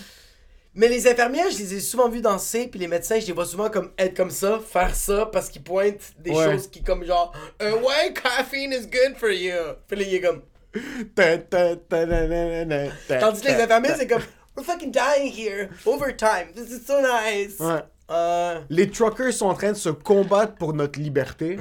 [0.75, 3.47] Mais les infirmières, je les ai souvent vues danser, puis les médecins, je les vois
[3.47, 6.45] souvent comme être comme ça, faire ça, parce qu'ils pointent des Ouais.
[6.53, 9.55] choses qui comme genre, euh, ouais, caffeine is good for you.
[9.89, 10.43] Puis là, il est comme.
[13.09, 14.23] Tandis que les infirmières, c'est comme,
[14.55, 17.59] we're fucking dying here, overtime, this is so nice.
[17.59, 17.83] Ouais.
[18.11, 21.59] Euh, Les truckers sont en train de se combattre pour notre liberté.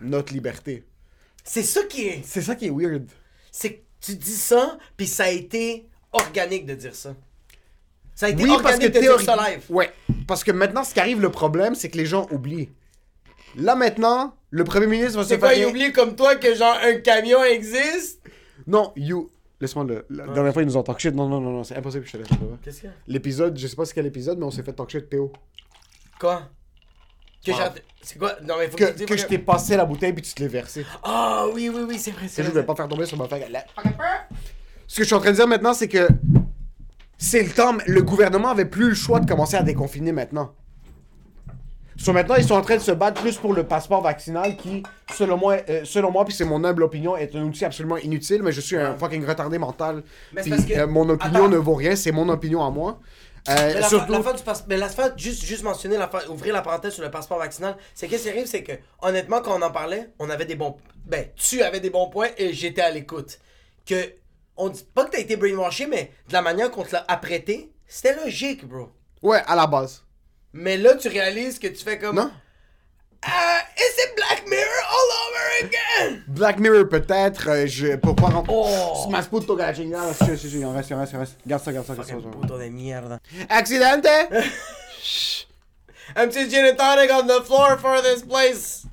[0.00, 0.84] Notre liberté.
[1.42, 2.22] c'est ça qui est.
[2.24, 3.08] C'est ça qui est weird.
[3.50, 7.14] C'est que tu dis ça, puis ça a été organique de dire ça.
[8.14, 9.24] Ça a été Oui, parce que organique de dire théorie...
[9.24, 9.62] ça live.
[9.68, 9.90] Ouais.
[10.28, 12.70] Parce que maintenant, ce qui arrive, le problème, c'est que les gens oublient.
[13.56, 15.48] Là, maintenant, le premier ministre va se C'est faire...
[15.50, 18.20] quoi, il oublie comme toi que genre un camion existe?
[18.66, 19.30] Non, you...
[19.60, 20.04] Laisse-moi le...
[20.10, 21.14] La dernière fois, ils nous ont talk shit.
[21.14, 22.28] Non, non, non, non, c'est impossible que je te laisse.
[22.62, 22.96] Qu'est-ce qu'il y a?
[23.06, 25.32] L'épisode, je sais pas c'est quel épisode, mais on s'est fait talk shit PO.
[26.20, 26.42] Quoi?
[27.44, 27.72] Que Ah.
[27.74, 28.34] j'ai- C'est quoi?
[28.42, 30.42] Non, mais faut que, Que, que faut je t'ai passé la bouteille puis tu te
[30.42, 30.84] l'es versé.
[31.02, 32.60] Ah oui, oui, oui, c'est vrai, c'est Que je vrai.
[32.60, 33.26] vais pas faire tomber sur ma.
[33.28, 33.64] Là.
[34.86, 36.08] Ce que je suis en train de dire maintenant, c'est que
[37.16, 37.76] c'est le temps.
[37.86, 40.54] Le gouvernement avait plus le choix de commencer à déconfiner maintenant.
[41.96, 44.82] So, maintenant, ils sont en train de se battre plus pour le passeport vaccinal qui,
[45.12, 48.42] selon moi, euh, selon moi, puis c'est mon humble opinion, est un outil absolument inutile,
[48.42, 50.02] mais je suis un fucking retardé mental.
[50.32, 51.48] Mais c'est puis, parce que- euh, mon opinion Attends.
[51.48, 52.98] ne vaut rien, c'est mon opinion à moi.
[53.48, 56.08] Euh, Mais la, surtout- la fin du passe- mais la fin, juste, juste mentionner, la
[56.08, 59.40] fin- ouvrir la parenthèse sur le passeport vaccinal, c'est qu'est-ce qui arrive, c'est que, honnêtement,
[59.42, 60.76] quand on en parlait, on avait des bons.
[61.04, 63.38] Ben, tu avais des bons points et j'étais à l'écoute.
[63.86, 63.94] Que,
[64.56, 67.70] on dit pas que t'as été brainwashé, mais de la manière qu'on te l'a apprêté,
[67.86, 68.88] c'était logique, bro.
[69.22, 70.03] Ouais, à la base.
[70.54, 72.16] Mais là, tu réalises que tu fais comme.
[72.16, 72.30] Non?
[73.26, 73.28] Uh,
[73.78, 76.22] is it Black Mirror all over again?
[76.28, 78.52] Black Mirror peut-être, euh, je pour pas rentrer.
[78.54, 79.06] Oh.
[79.08, 80.12] Smash puto la chingada.
[80.12, 81.36] Si, si, si, il en reste, en reste, en reste.
[81.46, 82.14] Garde ça, garde ça, garde ça.
[82.16, 83.18] Puto de mierda.
[83.48, 84.06] Accidente!
[86.16, 88.84] Empty gin and tonic on the floor for this place.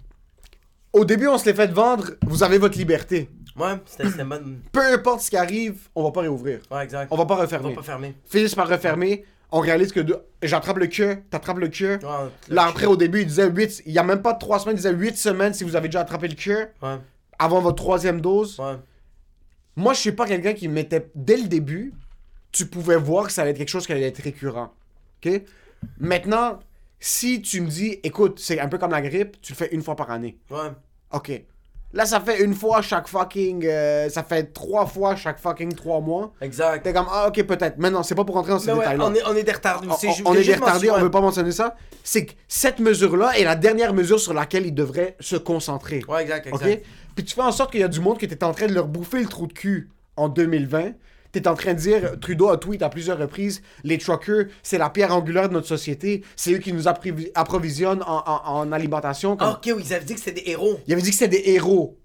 [0.94, 3.30] Au début, on se l'est fait vendre, vous avez votre liberté.
[3.58, 4.62] Ouais, c'était bonne.
[4.72, 6.60] Peu importe ce qui arrive, on va pas réouvrir.
[6.72, 7.10] Ouais, exact.
[7.12, 7.70] On va pas On refermer.
[7.70, 8.16] va pas fermer.
[8.30, 12.00] Finissent par refermer, on réalise que deux- j'attrape le queue, t'attrapes le queue.
[12.50, 14.78] Là, après, au début, il disait 8, il y a même pas 3 semaines, il
[14.78, 16.98] disait 8 semaines si vous avez déjà attrapé le queue Ouais,
[17.38, 18.60] avant votre troisième dose.
[18.60, 18.76] ouais.
[19.76, 21.94] Moi, je suis pas quelqu'un qui mettait dès le début,
[22.52, 24.74] tu pouvais voir que ça allait être quelque chose qui allait être récurrent.
[25.26, 25.42] OK?
[26.00, 26.60] Maintenant,
[27.00, 29.82] si tu me dis, écoute, c'est un peu comme la grippe, tu le fais une
[29.82, 30.38] fois par année.
[30.50, 30.72] Ouais.
[31.12, 31.32] OK.
[31.94, 33.66] Là, ça fait une fois chaque fucking.
[33.66, 36.32] euh, ça fait trois fois chaque fucking trois mois.
[36.42, 36.84] Exact.
[36.84, 37.76] T'es comme, ah, ok, peut-être.
[37.78, 39.06] Mais non, c'est pas pour rentrer dans ces ouais, détails-là.
[39.06, 39.88] on est, on est des retardés.
[39.90, 41.76] On, C'est- on- je on voulais est des retardés, on veut pas mentionner ça.
[42.04, 46.02] C'est que cette mesure-là est la dernière mesure sur laquelle ils devraient se concentrer.
[46.08, 46.66] Ouais, exact, exact.
[46.66, 46.82] OK?
[47.16, 48.74] Puis tu fais en sorte qu'il y a du monde qui était en train de
[48.74, 50.92] leur bouffer le trou de cul en 2020.
[51.32, 54.90] T'es en train de dire, Trudeau a tweet à plusieurs reprises, les truckers, c'est la
[54.90, 59.38] pierre angulaire de notre société, c'est eux qui nous approvi- approvisionnent en, en- en alimentation.
[59.38, 59.48] Comme...
[59.48, 60.80] Ah, ok, oui, ils avaient dit que c'était des héros.
[60.88, 61.98] Il avait dit que c'était des héros.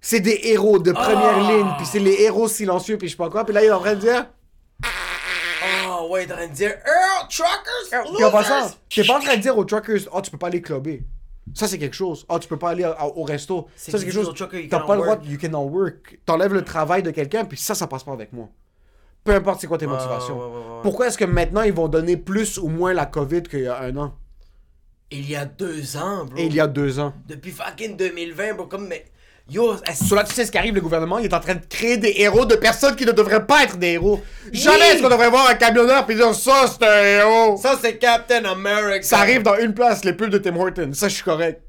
[0.00, 1.50] C'est des héros de première Ah!
[1.52, 3.44] ligne, puis c'est les héros silencieux, puis je sais pas quoi.
[3.44, 4.26] Puis là, il est en train de dire,
[5.88, 9.16] Oh, ouais, il est en train de dire Earl, truckers, puis en passant, t'es pas
[9.16, 11.02] en train de dire aux truckers, oh, tu peux pas aller clubber.
[11.54, 12.24] Ça, c'est quelque chose.
[12.28, 13.68] Oh, tu peux pas aller à- au resto.
[13.76, 14.34] C'est Ça, c'est quelque chose.
[14.70, 16.18] T'as pas le droit, you cannot work.
[16.26, 18.48] T'enlèves le travail de quelqu'un, puis ça, ça passe pas avec moi.
[19.24, 20.36] Peu importe c'est quoi tes motivations.
[20.38, 20.80] ouais, ouais, ouais, ouais.
[20.82, 23.80] Pourquoi est-ce que maintenant ils vont donner plus ou moins la COVID qu'il y a
[23.80, 24.14] un an?
[25.10, 26.36] Il y a deux ans, bro.
[26.38, 29.04] il y a deux ans Depuis fucking 2020, bro, comme, mais.
[29.50, 31.98] Yo, là, tu sais ce qui arrive, le gouvernement, il est en train de créer
[31.98, 34.22] des héros de personnes qui ne devraient pas être des héros.
[34.50, 37.56] Jamais est-ce qu'on devrait voir un camionneur puis dire ça, c'est un héros.
[37.58, 39.02] ça, c'est Captain America.
[39.02, 40.92] Ça arrive dans une place, les pubs de Tim Hortons.
[40.94, 41.60] Ça, je suis correct.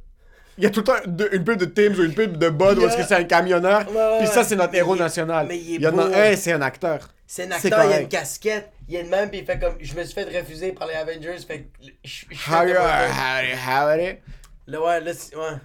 [0.57, 2.47] Il y a tout le temps de- une pub de Tim's ou une pub de
[2.49, 3.81] Bud où est-ce que c'est un camionneur.
[3.89, 5.45] Ouais, ouais, puis ça, c'est notre héros il national.
[5.49, 7.09] mais il est y en a un, c'est un acteur.
[7.27, 9.75] C'est un acteur, il a une casquette, il a une même, puis il fait comme.
[9.79, 11.87] Je me suis fait refuser par les Avengers, fait que.
[12.03, 14.19] Je je Howdy, fait de- howdy, howdy.
[14.67, 15.57] Là, ouais, là, ouais.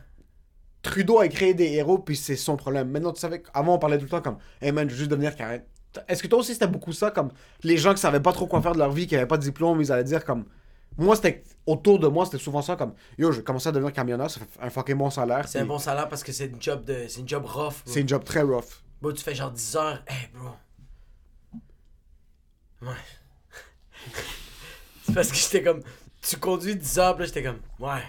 [0.82, 2.88] Trudeau a créé des héros, puis c'est son problème.
[2.90, 5.10] Maintenant, tu savais qu'avant, on parlait tout le temps comme Hey man, je veux juste
[5.10, 5.62] devenir carré.
[6.08, 7.30] Est-ce que toi aussi, c'était beaucoup ça, comme
[7.62, 9.42] les gens qui savaient pas trop quoi faire de leur vie, qui avaient pas de
[9.42, 10.46] diplôme, ils allaient dire comme.
[10.96, 11.42] Moi, c'était.
[11.66, 14.64] Autour de moi, c'était souvent ça, comme Yo, je commencer à devenir camionneur, ça fait
[14.64, 15.46] un fucking bon salaire.
[15.46, 17.06] C'est un bon salaire parce que c'est une job de.
[17.08, 17.74] C'est une job rough.
[17.84, 18.82] C'est une job très rough.
[19.02, 20.02] Bro, tu fais genre 10 heures.
[20.06, 20.50] Hey, bro.
[22.82, 22.94] Ouais.
[25.06, 25.82] c'est parce que j'étais comme.
[26.22, 27.60] Tu conduis 10 heures, puis là, j'étais comme.
[27.78, 28.02] Ouais.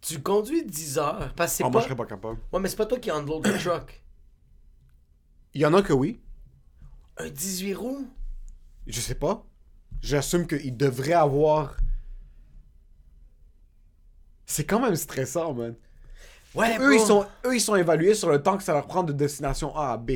[0.00, 1.32] Tu conduis 10 heures.
[1.34, 1.72] Parce que c'est Ah, pas.
[1.72, 2.38] moi, je serais pas capable.
[2.52, 4.02] Ouais, mais c'est pas toi qui handle le truck.
[5.54, 6.20] Il y en a que oui.
[7.18, 8.08] Un 18 roues?
[8.86, 9.44] Je sais pas.
[10.02, 11.76] J'assume qu'il devrait avoir.
[14.44, 15.74] C'est quand même stressant, man.
[16.54, 19.02] Ouais, eux, ils sont, eux, ils sont évalués sur le temps que ça leur prend
[19.02, 20.12] de destination A à B.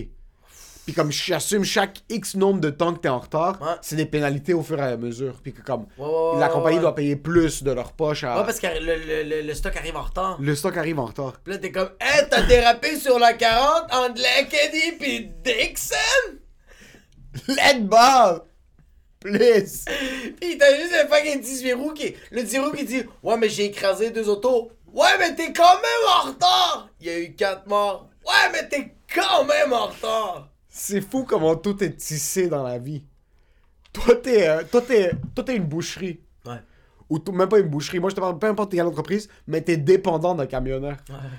[0.90, 3.74] Puis comme j'assume chaque X nombre de temps que t'es en retard, Ouais.
[3.81, 5.35] c'est des pénalités au fur et à mesure.
[5.40, 8.37] Puis que comme Ouais, la compagnie doit payer plus de leur poche à...
[8.40, 10.37] Ouais, parce que le, le, le, le stock arrive en retard.
[10.40, 11.35] Le stock arrive en retard.
[11.44, 15.96] Puis là, t'es comme, hey, t'as dérapé sur la 40 entre Lackady pis Dixon?
[17.46, 18.40] Let ball!
[19.20, 19.85] Please!
[20.40, 22.16] Pis t'as juste un fucking 18 roues qui.
[22.33, 24.72] Le 10 roues qui dit, ouais, mais j'ai écrasé deux autos.
[24.92, 26.88] Ouais, mais t'es quand même en retard!
[27.00, 28.09] Il y a eu 4 morts.
[28.26, 30.48] Ouais, mais t'es quand même en retard!
[30.83, 33.05] C'est fou comment tout est tissé dans la vie.
[33.93, 36.21] Toi, t'es, euh, toi, t'es, toi, t'es une boucherie.
[36.47, 36.57] Ouais.
[37.11, 38.01] Ou t- même pas une boucherie.
[38.01, 40.97] Moi, je te parle, peu importe quelle entreprise, mais t'es dépendant d'un camionneur.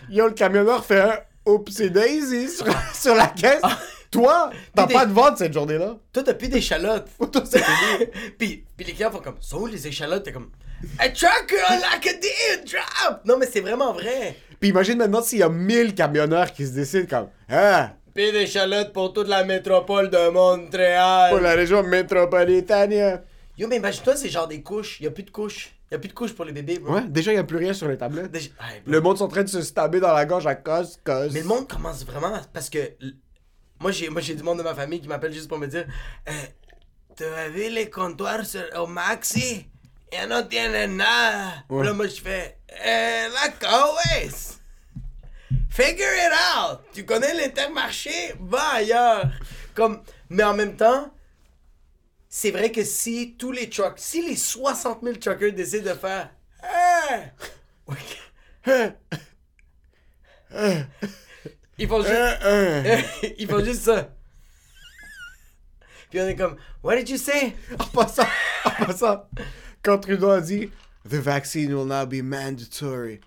[0.09, 3.61] Yo, le camionneur fait un oopsie daisy sur, sur la caisse.
[4.11, 5.97] Toi, t'as Puis pas des- de vente cette journée-là.
[6.13, 7.09] Toi, t'as plus d'échalotes.
[7.31, 7.63] Toi, c'est
[8.37, 10.23] pis, pis les clients font comme, sont où les échalotes?
[10.23, 10.51] T'es comme,
[10.99, 12.27] a trucker on Lackady,
[12.71, 13.21] drop!
[13.25, 14.37] Non, mais c'est vraiment vrai.
[14.59, 18.91] Puis imagine maintenant s'il y a 1000 camionneurs qui se décident comme Ah, Pis d'échalotes
[18.93, 21.29] pour toute la métropole de Montréal.
[21.31, 23.21] pour la région métropolitaine.
[23.57, 24.99] Yo, mais imagine-toi, c'est genre des couches.
[25.01, 25.71] Y a plus de couches.
[25.91, 26.93] Y a plus de couches pour les bébés, bro.
[26.95, 28.31] Ouais, déjà, il n'y a plus rien sur les tablettes.
[28.31, 28.91] Déjà- Hey, bro.
[28.91, 31.33] Le monde est en train de se stabber dans la gorge à cause, cause.
[31.33, 32.79] Mais le monde commence vraiment à- parce que
[33.79, 35.85] moi j'ai moi j'ai du monde de ma famille qui m'appelle juste pour me dire
[36.29, 36.31] euh,
[37.17, 39.67] Tu as vu les comptoirs sur- au Maxi?
[40.13, 41.63] Ya no tienen nada.
[41.69, 41.79] Ouais.
[41.79, 44.59] Puis là moi je fais euh, like always.
[45.71, 46.81] Figure it out.
[46.93, 48.33] Tu connais l'intermarché?
[48.39, 49.31] Va ailleurs.
[49.73, 51.11] Comme mais en même temps
[52.33, 56.29] c'est vrai que si tous les trucks, si les 60 000 truckers décident de faire
[56.63, 57.31] Hey!
[61.77, 63.01] Ils font juste Euh, euh.
[63.37, 64.09] Ils font juste ça.
[66.09, 67.53] Puis on est comme, What did you say?
[67.79, 68.27] En passant,
[68.65, 69.25] en passant,
[69.83, 70.69] quand Trudeau a dit
[71.09, 73.19] The vaccine will now be mandatory.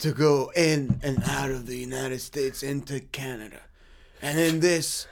[0.00, 3.60] To go in and out of the United States into Canada.
[4.22, 5.06] And in this,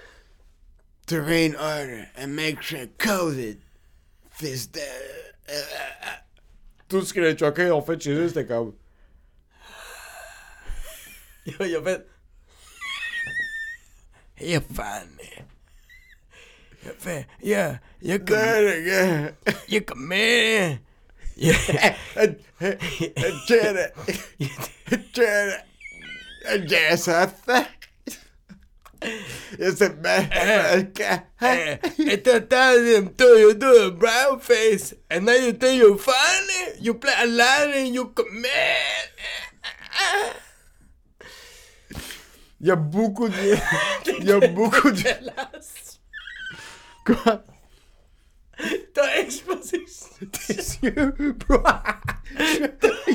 [1.23, 3.59] reign order and make sure COVID
[4.43, 5.35] is there.
[6.89, 8.75] Tout ce que les truckers ont fait chez eux, c'était comme.
[11.45, 12.07] Yo, a fait.
[14.41, 15.43] You're funny.
[16.85, 17.27] Il a fait.
[17.43, 19.37] Yeah, you're com- There again.
[19.67, 20.81] you're comedian.
[21.39, 21.97] Yeah.
[23.47, 23.95] Janet.
[25.13, 25.65] Janet.
[26.67, 27.69] Yes, I think.
[29.53, 30.29] It's a man.
[31.39, 31.79] Hey,
[32.11, 36.81] at that time, too, you do a brown face, and now you think you're funny.
[36.81, 38.51] You play a line and you commit.
[42.61, 43.57] Il y a beaucoup de.
[44.19, 45.15] Il y a beaucoup de.
[47.05, 47.45] Quoi?
[48.93, 49.85] T'as explosé.
[50.33, 51.15] Tes yeux,
[51.47, 51.63] bro.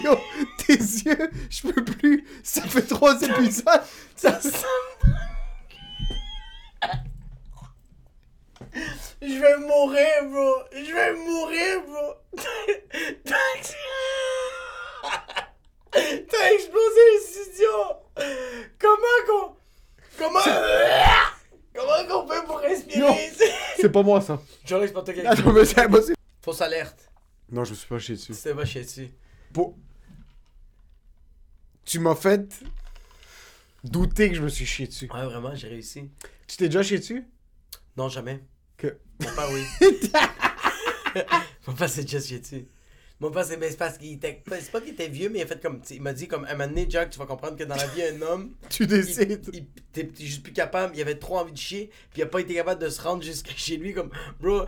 [0.03, 0.17] Yo,
[0.65, 2.25] tes yeux, je peux plus.
[2.43, 3.83] Ça fait trois épisodes.
[4.15, 4.39] Ça.
[9.21, 10.63] Je vais mourir, bro.
[10.71, 12.15] Je vais mourir, bro.
[16.29, 17.75] T'as explosé le studio.
[18.79, 19.55] Comment qu'on.
[20.17, 20.39] Comment.
[21.75, 23.31] Comment qu'on fait pour respirer?
[23.77, 24.41] C'est pas moi, ça.
[24.65, 25.29] Je laisse pas quelqu'un.
[25.31, 26.15] Attends, mais c'est impossible.
[26.41, 27.09] Fausse alerte.
[27.51, 28.33] Non, je me suis pas chié dessus.
[28.33, 29.09] C'était pas chier dessus.
[29.53, 29.75] Pour-
[31.85, 32.63] Tu m'as fait
[33.83, 35.09] douter que je me suis chié dessus.
[35.13, 36.09] Ouais, vraiment, j'ai réussi.
[36.47, 37.25] Tu t'es déjà chié dessus?
[37.97, 38.43] Non, jamais.
[38.77, 38.97] Que...
[39.21, 39.63] Mon père, oui.
[41.67, 42.65] Mon père s'est déjà chié dessus.
[43.31, 44.41] Père, c'est parce qu'il était.
[44.49, 45.81] C'est pas qu'il était vieux, mais il a fait comme.
[45.89, 48.03] Il m'a dit, comme, un moment donné, Jack, tu vas comprendre que dans la vie,
[48.03, 48.51] un homme.
[48.69, 49.41] Tu il- décides.
[49.53, 50.95] il- T'es t'es juste plus capable.
[50.95, 51.89] Il avait trop envie de chier.
[52.11, 53.93] Puis il a pas été capable de se rendre jusqu'à chez lui.
[53.93, 54.09] Comme,
[54.39, 54.63] bro,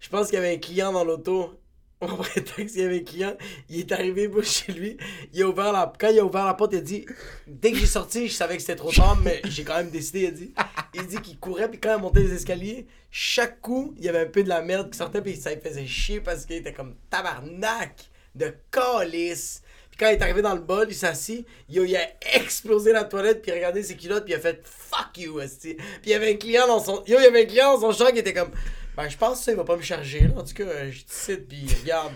[0.00, 1.54] je pense qu'il y avait un client dans l'auto.
[2.00, 3.36] Au prétexte qu'il y avait un client,
[3.68, 4.96] il est arrivé chez lui.
[5.34, 5.92] Il a ouvert la...
[5.98, 7.04] Quand il a ouvert la porte, il a dit
[7.46, 10.20] Dès que j'ai sorti, je savais que c'était trop tard, mais j'ai quand même décidé.
[10.20, 10.54] Il a dit
[10.94, 14.20] Il dit qu'il courait, puis quand il montait les escaliers, chaque coup, il y avait
[14.20, 16.72] un peu de la merde qui sortait, puis ça lui faisait chier parce qu'il était
[16.72, 19.62] comme tabarnak de calice.
[19.90, 22.08] Puis quand il est arrivé dans le bol, il s'est assis, il a, il a
[22.34, 25.40] explosé la toilette, puis il a regardé ses culottes, puis il a fait fuck you,
[25.40, 25.74] esti.
[25.74, 27.04] Puis il y avait un client dans son.
[27.06, 28.52] Yo, il y avait un client dans son champ qui était comme.
[28.96, 30.40] Ben, je pense que ça, il va pas me charger, là.
[30.40, 32.12] En tout cas, euh, je te cite, puis regarde.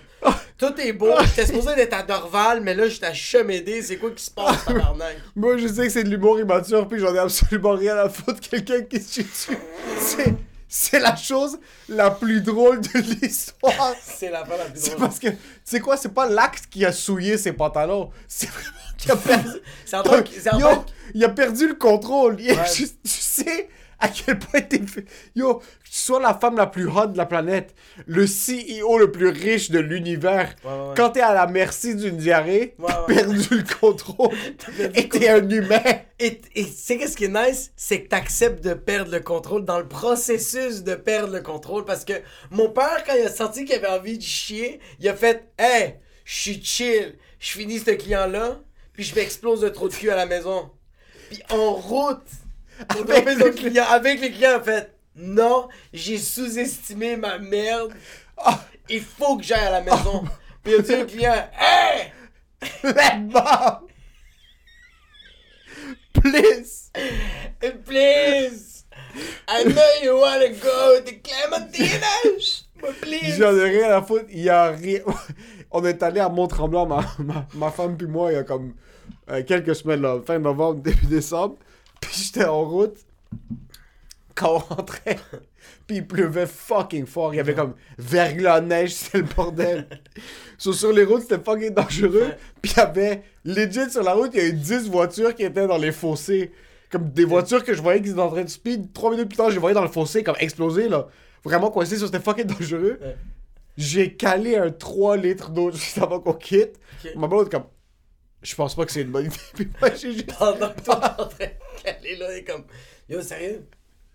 [0.59, 1.11] Tout est beau.
[1.25, 3.81] J'étais supposé d'être à Dorval, mais là, j'étais à Chemédé.
[3.83, 5.17] C'est quoi qui se passe, tabarnak?
[5.37, 8.41] Moi, je sais que c'est de l'humour immature, puis j'en ai absolument rien à foutre.
[8.41, 9.59] Quelqu'un qui se dessus.
[9.99, 10.35] C'est,
[10.69, 11.59] c'est la chose
[11.89, 13.95] la plus drôle de l'histoire.
[14.03, 15.01] C'est la fin la plus C'est drôle.
[15.01, 18.11] parce que, tu sais quoi, c'est pas l'acte qui a souillé ses pantalons.
[18.29, 19.51] C'est vraiment qu'il a perdu.
[19.87, 20.85] C'est en c'est Yo,
[21.15, 22.37] il a perdu le contrôle.
[22.41, 22.65] Il- Ouais.
[22.75, 24.81] tu, tu sais à quel point t'es.
[25.35, 27.75] Yo, que tu sois la femme la plus hot de la planète,
[28.07, 30.55] le CEO le plus riche de l'univers.
[30.65, 30.95] Ouais, ouais, ouais.
[30.97, 34.35] Quand t'es à la merci d'une diarrhée, t'as perdu le contrôle.
[34.77, 35.81] perdu et t'es un humain.
[36.19, 37.73] Et et tu sais qu'est-ce qui est nice?
[37.77, 41.85] C'est que t'acceptes de perdre le contrôle dans le processus de perdre le contrôle.
[41.85, 42.15] Parce que
[42.51, 45.97] mon père, quand il a senti qu'il avait envie de chier, il a fait Hey,
[46.25, 48.61] je suis chill, je finis ce client-là,
[48.93, 50.71] puis je m'explose de trop de cul à la maison.
[51.31, 52.27] Puis en route,
[52.89, 57.93] Avec le client, avec les clients, a fait Non, j'ai sous-estimé ma merde.
[58.37, 60.25] Ah, Il faut que j'aille à la maison.
[60.63, 61.49] Puis il a dit au client?
[61.59, 62.13] Hey!
[62.83, 63.89] let Bob.
[66.15, 66.91] Please.
[67.85, 68.85] Please!
[69.49, 72.65] I know you wanna go to Clementinas!
[73.01, 73.37] Please!
[73.39, 74.27] J'en ai rien à foutre.
[74.31, 75.01] Il y a rien.
[75.71, 78.75] On est allé à Mont-Tremblant, ma, ma, ma femme puis moi, il y a comme
[79.31, 81.57] euh, quelques semaines, là, fin novembre, début décembre.
[82.05, 82.97] Puis j'étais en route.
[84.35, 85.19] Quand on rentrait,
[85.87, 87.33] puis il pleuvait fucking fort.
[87.35, 89.87] Il y avait comme verglas de neige, c'était le bordel.
[90.59, 92.33] So, sur les routes, c'était fucking dangereux.
[92.61, 95.45] Puis il y avait, legit sur la route, il y a eu 10 voitures qui
[95.45, 96.53] étaient dans les fossés.
[96.91, 98.93] Comme des voitures que je voyais qui étaient en train de speed.
[98.93, 101.09] Trois minutes plus tard, je les voyais dans le fossé, comme exploser, là.
[101.45, 102.99] Vraiment coincé, ça c'était fucking dangereux.
[103.77, 106.79] J'ai calé un 3 litres d'eau juste avant qu'on quitte.
[107.05, 107.11] Ok.
[107.17, 107.65] Ma blonde comme,
[108.45, 109.37] je pense pas que c'est une bonne idée.
[109.55, 110.37] Puis moi, j'ai juste.
[110.39, 112.65] Pendant que toi, t'es en train de caler là, est comme
[113.09, 113.67] Yo, sérieux?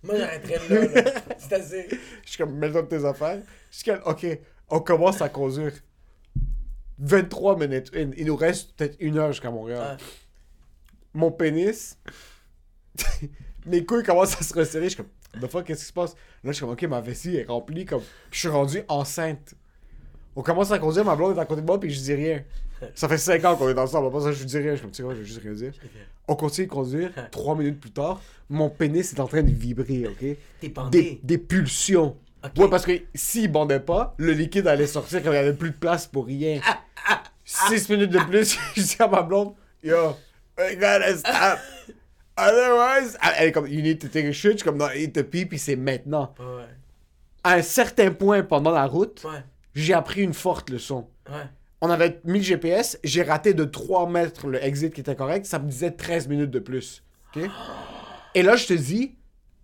[0.03, 1.11] Moi, j'arrêterais là, là.
[1.37, 1.87] C'est assez.
[2.23, 3.41] Je suis comme, mets-toi de tes affaires.
[3.71, 4.25] Je suis comme, ok,
[4.69, 5.73] on commence à conduire.
[6.99, 7.91] 23 minutes.
[7.95, 8.11] in.
[8.17, 9.97] Il nous reste peut-être une heure jusqu'à Montréal.
[9.97, 10.05] Ouais.
[11.13, 11.97] Mon pénis.
[13.65, 14.85] Mes couilles commencent à se resserrer.
[14.85, 16.13] Je suis comme, the fuck, qu'est-ce qui se passe?
[16.43, 17.85] Là, je suis comme, ok, ma vessie est remplie.
[17.85, 18.03] Comme...
[18.31, 19.55] Je suis rendu enceinte.
[20.35, 22.43] On commence à conduire, ma blonde est à côté de moi, puis je dis rien.
[22.95, 24.07] Ça fait 5 ans qu'on est ensemble.
[24.07, 24.75] Après ça, je dis rien.
[24.75, 25.73] Je quoi, je vais juste rien dire.
[26.27, 27.11] On continue de conduire.
[27.31, 30.17] 3 minutes plus tard, mon pénis est en train de vibrer, ok?
[30.19, 31.19] T'es Des, bandé.
[31.23, 32.15] des pulsions.
[32.43, 32.51] Ok.
[32.57, 35.71] Ouais, parce que s'il bandait pas, le liquide allait sortir quand il n'y avait plus
[35.71, 36.61] de place pour rien.
[37.43, 40.15] 6 minutes de plus, je dis à ma blonde, Yo,
[40.57, 41.59] we gotta stop.
[42.37, 44.51] Otherwise, elle est comme, you need to take a shit.
[44.53, 46.33] Je suis comme, non, eat the pee, puis c'est maintenant.
[46.39, 46.63] Ouais,
[47.43, 49.43] À un certain point pendant la route, ouais,
[49.75, 51.07] j'ai appris une forte leçon.
[51.29, 51.35] ouais.
[51.81, 55.45] On avait mis le GPS, j'ai raté de 3 mètres le exit qui était correct,
[55.45, 57.03] ça me disait 13 minutes de plus.
[57.35, 57.43] OK?
[58.35, 59.15] Et là, je te dis,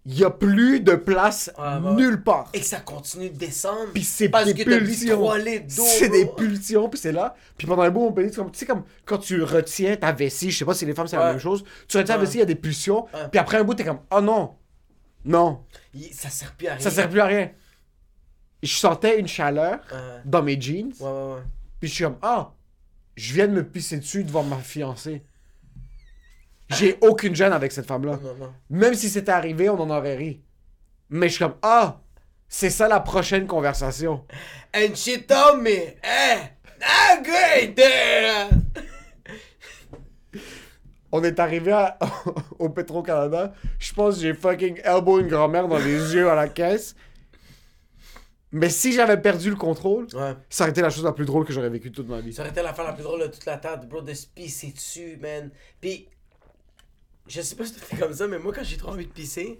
[0.05, 1.93] il y a plus de place ouais.
[1.95, 2.49] nulle part.
[2.53, 3.89] Et que ça continue de descendre.
[3.93, 5.17] Puis c'est Parce des que pulsions.
[5.17, 5.83] 3 litres d'eau.
[5.85, 7.35] C'est des pulsions, puis c'est là.
[7.57, 10.51] Puis pendant un bout, on peut dire, tu sais, comme quand tu retiens ta vessie,
[10.51, 12.25] je sais pas si les femmes c'est la même chose, tu retiens ta Ouais.
[12.25, 13.27] vessie, il y a des pulsions, Ouais.
[13.31, 14.53] puis après un bout, t'es comme, oh non,
[15.25, 15.63] non,
[16.13, 16.79] Ça sert plus à rien.
[16.79, 17.49] ça sert plus à rien.
[18.63, 19.79] Je sentais une chaleur
[20.23, 21.11] dans mes jeans, ouais, ouais.
[21.33, 21.41] ouais.
[21.85, 22.51] Puis je suis comme, ah,
[23.15, 25.21] je viens de me pisser dessus devant ma fiancée.
[26.69, 28.19] J'ai aucune gêne avec cette femme-là.
[28.71, 30.41] Même si c'était arrivé, on en aurait ri.
[31.11, 32.01] Mais je suis comme, ah,
[32.49, 34.25] c'est ça la prochaine conversation.
[34.75, 36.39] And she told me, eh,
[36.81, 38.49] ah, great there.
[41.11, 41.99] On est arrivé à-
[42.59, 43.53] au Petro-Canada.
[43.77, 46.95] Je pense que j'ai fucking elbow une grand-mère dans les yeux à la caisse.
[48.57, 50.33] Mais si j'avais perdu le contrôle, Ouais.
[50.49, 52.31] ça aurait été la chose la plus drôle que j'aurais vécue toute ma vie.
[52.33, 54.71] Ça aurait été l'affaire la plus drôle de toute la table, bro, de se pisser
[54.71, 55.51] dessus, man.
[55.81, 56.07] Pis,
[57.27, 59.59] je sais pas si t'es comme ça, mais moi, quand j'ai trop envie de pisser,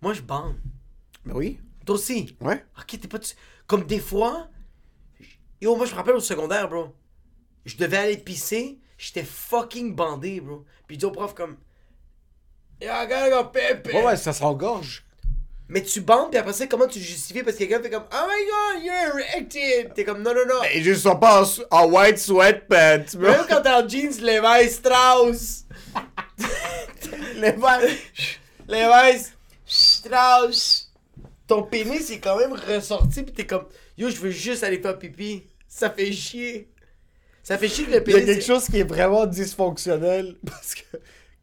[0.00, 0.56] moi, je bande.
[1.24, 1.60] Mais oui.
[1.84, 2.36] Toi aussi.
[2.40, 2.64] Ouais.
[2.78, 3.18] Ok, t'es pas.
[3.18, 3.34] tu-
[3.66, 4.48] Comme des fois.
[5.60, 6.94] Yo, moi, je me rappelle au secondaire, bro.
[7.64, 8.78] Je devais aller pisser.
[8.98, 10.64] J'étais fucking bandé, bro.
[10.86, 11.56] Puis je dis au prof, comme.
[12.80, 13.92] Yo, gotta go pee, pee.
[13.96, 15.05] Ouais, ouais, ça s'engorge.
[15.68, 17.42] Mais tu bandes, puis après ça, comment tu justifies?
[17.42, 18.04] Parce que quelqu'un fait comme.
[18.12, 19.94] Oh my god, you're erected.
[19.94, 20.62] T'es comme, non, non, non.
[20.72, 23.30] Et je sors pas en, en white sweatpants, bro.
[23.30, 25.64] Même quand t'es en jeans, Levi Strauss.
[27.36, 27.96] Levi.
[28.68, 29.24] Levi
[29.66, 30.92] Strauss.
[31.48, 33.66] Ton pénis est quand même ressorti, puis t'es comme.
[33.98, 35.44] Yo, je veux juste aller faire pipi.
[35.68, 36.68] Ça fait chier.
[37.42, 38.34] Ça fait chier que le Il y a pénis.
[38.34, 40.36] quelque chose qui est vraiment dysfonctionnel.
[40.46, 40.82] Parce que.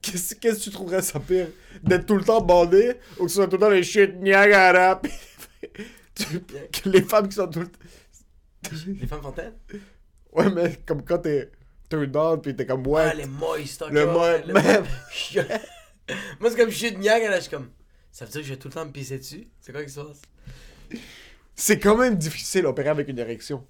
[0.04, 1.48] Qu'est-ce que tu trouverais ça pire?
[1.82, 5.02] D'être tout le temps bandé ou que ce soit tout le temps les shit Niagara
[6.16, 7.80] que les femmes qui sont tout le temps.
[9.00, 9.54] Les femmes fontaines
[10.34, 11.50] Ouais, mais comme quand t'es
[11.90, 13.08] turned on pis t'es comme ouais.
[13.12, 14.86] Ah, les moist, Le ouais, mo- le- même.
[16.40, 17.70] Moi, c'est comme de Niagara, je suis comme.
[18.12, 19.48] Ça veut dire que je vais tout le temps me pisser dessus?
[19.62, 20.22] C'est quoi qui se passe?
[21.56, 23.66] C'est quand même difficile d'opérer avec une érection.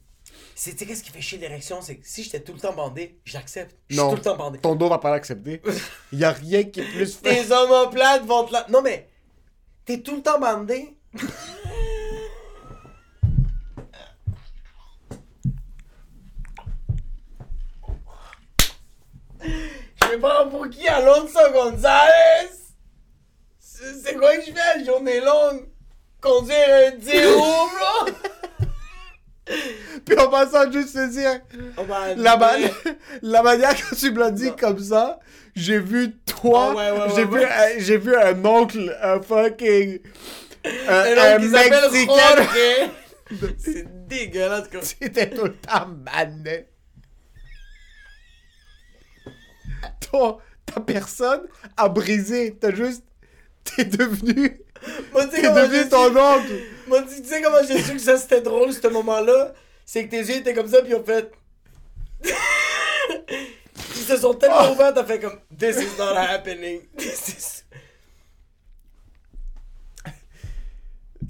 [0.55, 1.81] C'est, tu sais, qu'est-ce qui fait chier l'érection?
[1.81, 3.75] C'est que si j'étais tout le temps bandé, j'accepte.
[3.89, 4.09] Je suis Non.
[4.11, 4.59] tout le temps bandé.
[4.59, 5.61] Ton dos va pas l'accepter.
[6.13, 7.43] Y a rien qui est plus fait.
[7.45, 8.65] Tes omoplates vont te la...
[8.69, 9.09] Non, mais.
[9.85, 10.95] T'es tout le temps bandé.
[19.41, 22.49] Je prends pour qui Alonso Gonzalez
[23.59, 25.67] C'est c'est quoi que je fais journée longue?
[26.21, 28.09] Conduire un 10 roues,
[30.05, 31.41] Puis en passant, juste te dire,
[31.77, 31.81] Oh,
[32.17, 32.53] la, ma-
[33.21, 34.55] la manière que tu me l'as dit Non.
[34.57, 35.19] comme ça,
[35.55, 39.21] j'ai vu toi, Ah ouais, ouais, j'ai ouais, vu, un- j'ai vu un oncle, un
[39.21, 39.99] fucking,
[40.87, 42.89] un, Un Mexicain.
[43.57, 44.79] C'est dégueulasse, quoi.
[44.81, 46.69] C'était tout le temps manet.
[50.09, 51.41] Toi, ta personne
[51.77, 52.55] a brisé.
[52.59, 53.03] T'as juste.
[53.63, 54.59] T'es devenu.
[55.31, 56.53] T'es devenu ton oncle.
[56.87, 59.53] Moi, tu tu sais comment j'ai su que ça c'était drôle, ce moment-là?
[59.85, 61.31] C'est que tes yeux étaient comme ça, puis en fait.
[63.95, 64.71] Ils se sont tellement Oh.
[64.73, 65.39] ouverts, t'as fait comme.
[65.57, 66.81] This is not happening.
[66.97, 67.63] This is.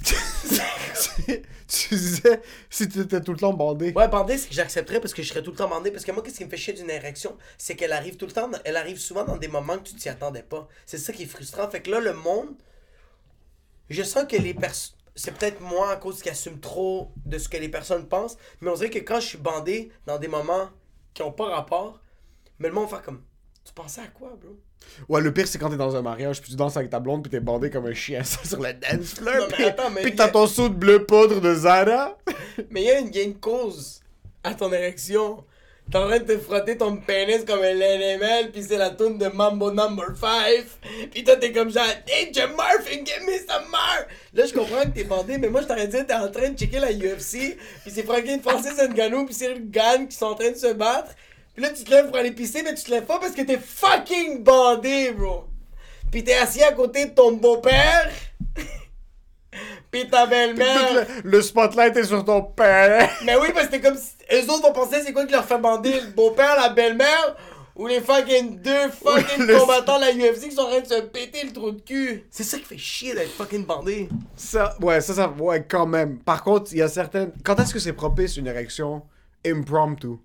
[1.67, 3.91] tu disais si t'étais tout le temps bandé.
[3.93, 5.91] Ouais, bandé, c'est que j'accepterais parce que je serais tout le temps bandé.
[5.91, 7.37] Parce que moi, qu'est-ce qui me fait chier d'une érection?
[7.57, 10.09] C'est qu'elle arrive tout le temps, elle arrive souvent dans des moments que tu t'y
[10.09, 10.67] attendais pas.
[10.85, 11.69] C'est ça qui est frustrant.
[11.69, 12.49] Fait que là, le monde.
[13.89, 14.95] Je sens que les personnes.
[15.15, 18.37] C'est peut-être moi à cause qui assume trop de ce que les personnes pensent.
[18.61, 20.69] Mais on dirait que quand je suis bandé dans des moments
[21.13, 21.99] qui ont pas rapport,
[22.59, 23.21] mais le monde va faire comme.
[23.63, 24.57] Tu pensais à quoi, bro?
[25.07, 27.21] Ouais, le pire, c'est quand t'es dans un mariage, puis tu danses avec ta blonde,
[27.23, 29.35] puis t'es bandé comme un chien ça, sur le dance floor.
[29.35, 31.39] Non, mais puis attends, mais puis il y t'as a- ton saut de bleu poudre
[31.39, 32.17] de Zara.
[32.69, 34.01] Mais il y, a une- il y a une cause
[34.43, 35.43] à ton érection.
[35.91, 39.17] T'es en train de te frotter ton pénis comme un LML, pis c'est la tune
[39.17, 41.09] de Mambo Number 5.
[41.11, 44.07] Pis toi, t'es comme genre, Hey, Jim Murphy, give me some more!
[44.33, 46.57] Là, je comprends que t'es bandé, mais moi, je t'aurais dit, t'es en train de
[46.57, 50.51] checker la UFC, pis c'est Franklin Francis Ngannou, pis Cyril Gann qui sont en train
[50.51, 51.11] de se battre.
[51.53, 53.43] Pis là, tu te lèves pour aller pisser, mais tu te lèves pas parce que
[53.43, 55.45] t'es fucking bandé, bro!
[56.11, 58.09] Pis t'es assis à côté de ton beau-père.
[59.93, 61.05] pis ta belle-mère.
[61.23, 63.09] le, le spotlight est sur ton père.
[63.23, 65.45] Mais oui, parce que c'est comme si eux autres vont penser c'est quoi qui leur
[65.45, 65.93] fait bander?
[66.01, 67.37] Le beau-père, la belle-mère?
[67.75, 70.85] Ou les fucking deux fucking Le- combattants de la UFC qui sont en train de
[70.85, 72.23] se péter le trou de cul?
[72.29, 74.09] C'est ça qui fait chier d'être fucking bandé.
[74.35, 76.19] Ça, ouais, ça, ça, ouais, quand même.
[76.19, 77.31] Par contre, il y a certaines.
[77.43, 79.01] Quand est-ce que c'est propice une érection
[79.45, 80.17] impromptu?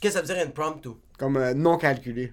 [0.00, 0.88] Qu'est-ce que ça veut dire impromptu?
[1.18, 2.32] Comme euh, non calculée.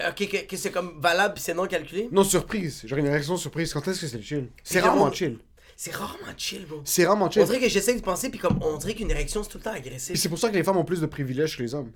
[0.00, 2.08] Ok, que, que c'est comme valable c'est non calculé?
[2.12, 2.82] Non, surprise.
[2.86, 3.72] Genre une érection surprise.
[3.72, 4.48] Quand est-ce que c'est chill?
[4.62, 5.38] C'est rarement chill.
[5.80, 6.80] C'est rarement chill, bro.
[6.84, 7.44] C'est rarement On chill.
[7.44, 9.72] dirait que j'essaie de penser puis comme on dirait qu'une érection c'est tout le temps
[9.72, 10.18] agressif.
[10.18, 11.92] c'est pour ça que les femmes ont plus de privilèges que les hommes.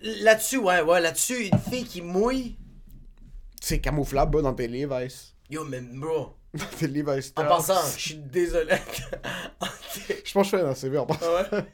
[0.00, 2.56] Là-dessus, ouais, ouais, là-dessus, une fille qui mouille.
[3.60, 5.34] C'est camouflable, bro, dans tes Levi's.
[5.50, 7.34] Yo, mais bro, Dans tes Levi's.
[7.36, 8.74] en passant, je suis désolé.
[10.24, 11.26] Je pense que je fais dans CV en passant.
[11.30, 11.64] Ouais?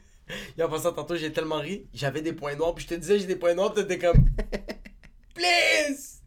[0.57, 1.87] Et en passant, tantôt, j'ai tellement ri.
[1.93, 4.25] J'avais des points noirs, puis je te disais, j'ai des points noirs, puis t'étais comme.
[5.33, 6.18] Please!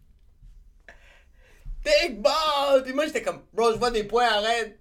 [1.84, 2.82] Take ball!
[2.84, 4.78] Puis moi, j'étais comme, bro, je vois des points, arrête!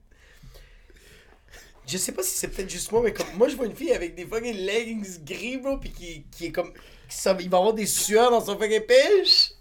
[1.87, 3.91] Je sais pas si c'est peut-être juste moi, mais comme, moi, je vois une fille
[3.91, 6.71] avec des fucking leggings gris, bro, puis qui, qui est comme.
[6.73, 9.51] qui ça- il va avoir des sueurs dans son fucking pêche.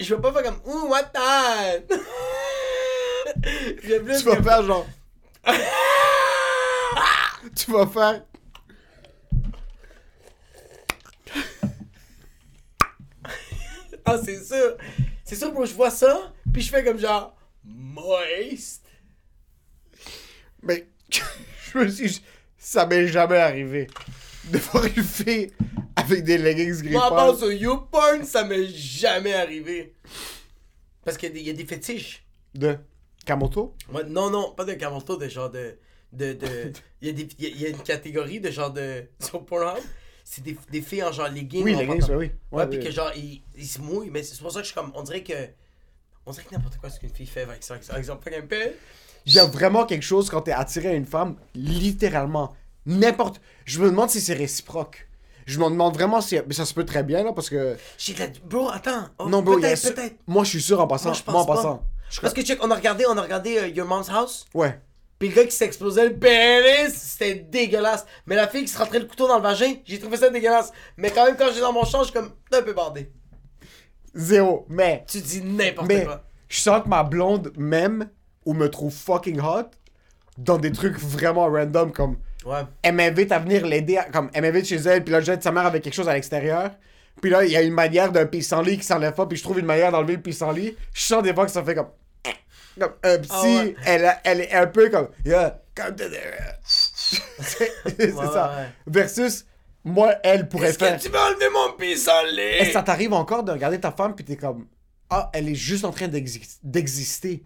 [0.00, 1.80] Je veux pas faire comme, ouh, what that?
[3.82, 3.88] Tu
[4.24, 4.86] vas que- faire genre.
[7.56, 8.24] tu vas faire.
[14.04, 14.76] Ah, c'est sûr.
[15.24, 18.82] C'est sûr, bro, je vois ça, puis je fais comme genre, moist.
[20.62, 22.22] Mais je me suis.
[22.56, 23.88] Ça m'est jamais arrivé
[24.50, 25.52] de voir une fille
[25.96, 29.92] avec des leggings gris Moi, part sur YouPorn, ça m'est jamais arrivé.
[31.04, 32.26] Parce qu'il y a des- il y, a des fétiches.
[32.54, 32.78] De
[33.26, 33.74] Kamoto?
[33.92, 35.76] Ouais, non, non, pas de Kamoto, de genre de.
[36.14, 38.50] de, de il, y a des, il, y a, il y a une catégorie de
[38.50, 39.04] genre de.
[39.20, 39.84] Sur Pornhub,
[40.24, 41.64] c'est des, des filles en genre leggings.
[41.64, 42.30] Oui, leggings, oui.
[42.50, 44.72] Ouais, Ouais, puis que genre, ils, ils se mouillent, mais c'est pour ça que je
[44.72, 44.90] suis comme.
[44.94, 45.34] On dirait que.
[46.26, 47.76] On dirait que n'importe quoi ce qu'une fille fait avec ça.
[47.88, 48.72] Par exemple, un peu.
[49.26, 52.54] Il y a vraiment quelque chose quand t'es attiré à une femme, littéralement.
[52.84, 53.40] N'importe.
[53.64, 55.08] Je me demande si c'est réciproque.
[55.46, 56.38] Je me demande vraiment si.
[56.46, 57.76] Mais ça se peut très bien, là, parce que.
[57.98, 58.26] J'ai de la.
[58.44, 59.08] Bro, attends.
[59.18, 60.16] Oh, non, bro, peut-être, peut-être.
[60.26, 61.10] Moi, je suis sûr en passant.
[61.10, 61.54] Moi, je pense Moi, en pas.
[61.56, 61.82] passant.
[62.10, 64.44] Je- Parce que check, on a regardé, on a regardé euh, Your Mom's House.
[64.54, 64.78] Ouais.
[65.18, 68.04] Puis le gars qui s'explosait le pénis, c'était dégueulasse.
[68.26, 70.72] Mais la fille qui se rentrait le couteau dans le vagin, j'ai trouvé ça dégueulasse.
[70.96, 73.10] Mais quand même, quand j'étais dans mon champ, je suis comme un peu bandé.
[74.16, 74.66] Zéro.
[74.68, 75.04] Mais.
[75.06, 76.04] Tu dis n'importe Mais.
[76.04, 76.22] quoi.
[76.48, 78.08] Je sens que ma blonde m'aime
[78.44, 79.70] ou me trouve fucking hot
[80.38, 82.16] dans des trucs vraiment random comme.
[82.44, 82.60] Ouais.
[82.82, 85.50] elle m'invite à venir l'aider, à- comme elle m'invite chez elle, puis là, jette sa
[85.50, 86.70] mère avec quelque chose à l'extérieur.
[87.20, 89.58] Puis là, il y a une manière d'un pissenlit qui s'enlève pas, puis je trouve
[89.58, 90.76] une manière d'enlever le pissenlit.
[90.94, 91.88] Je sens des fois que ça fait comme.
[92.78, 93.30] Comme un petit.
[93.32, 93.74] Ah ouais.
[94.24, 95.08] elle, est un peu comme.
[95.24, 96.20] Yeah, come to the.
[96.62, 98.66] c'est Ouais, ça.
[98.86, 99.46] Versus,
[99.86, 100.96] moi, elle pourrait Est-ce faire.
[100.98, 102.40] que tu veux enlever mon pissenlit?
[102.60, 104.66] Et ça t'arrive encore de regarder ta femme, puis t'es comme.
[105.08, 107.42] Ah, elle est juste en train d'exi- d'exister?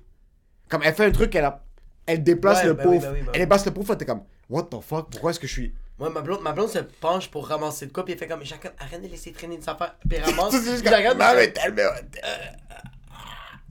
[0.69, 1.63] Comme elle fait un truc, elle, a...
[2.07, 2.95] elle déplace Ouais, le oui, pauvre.
[3.13, 3.45] oui, bah elle oui.
[3.45, 4.23] déplace le pauvre, t'es comme.
[4.49, 5.75] What the fuck, pourquoi est-ce que je suis.
[5.99, 8.43] Ouais, ma blonde, ma blonde se penche pour ramasser de quoi, puis elle fait comme,
[8.43, 10.53] Jacques, arrête de laisser traîner une affaire, puis elle ramasse.
[10.55, 11.83] C'est juste Puis je regarde, Ah, je mais tellement.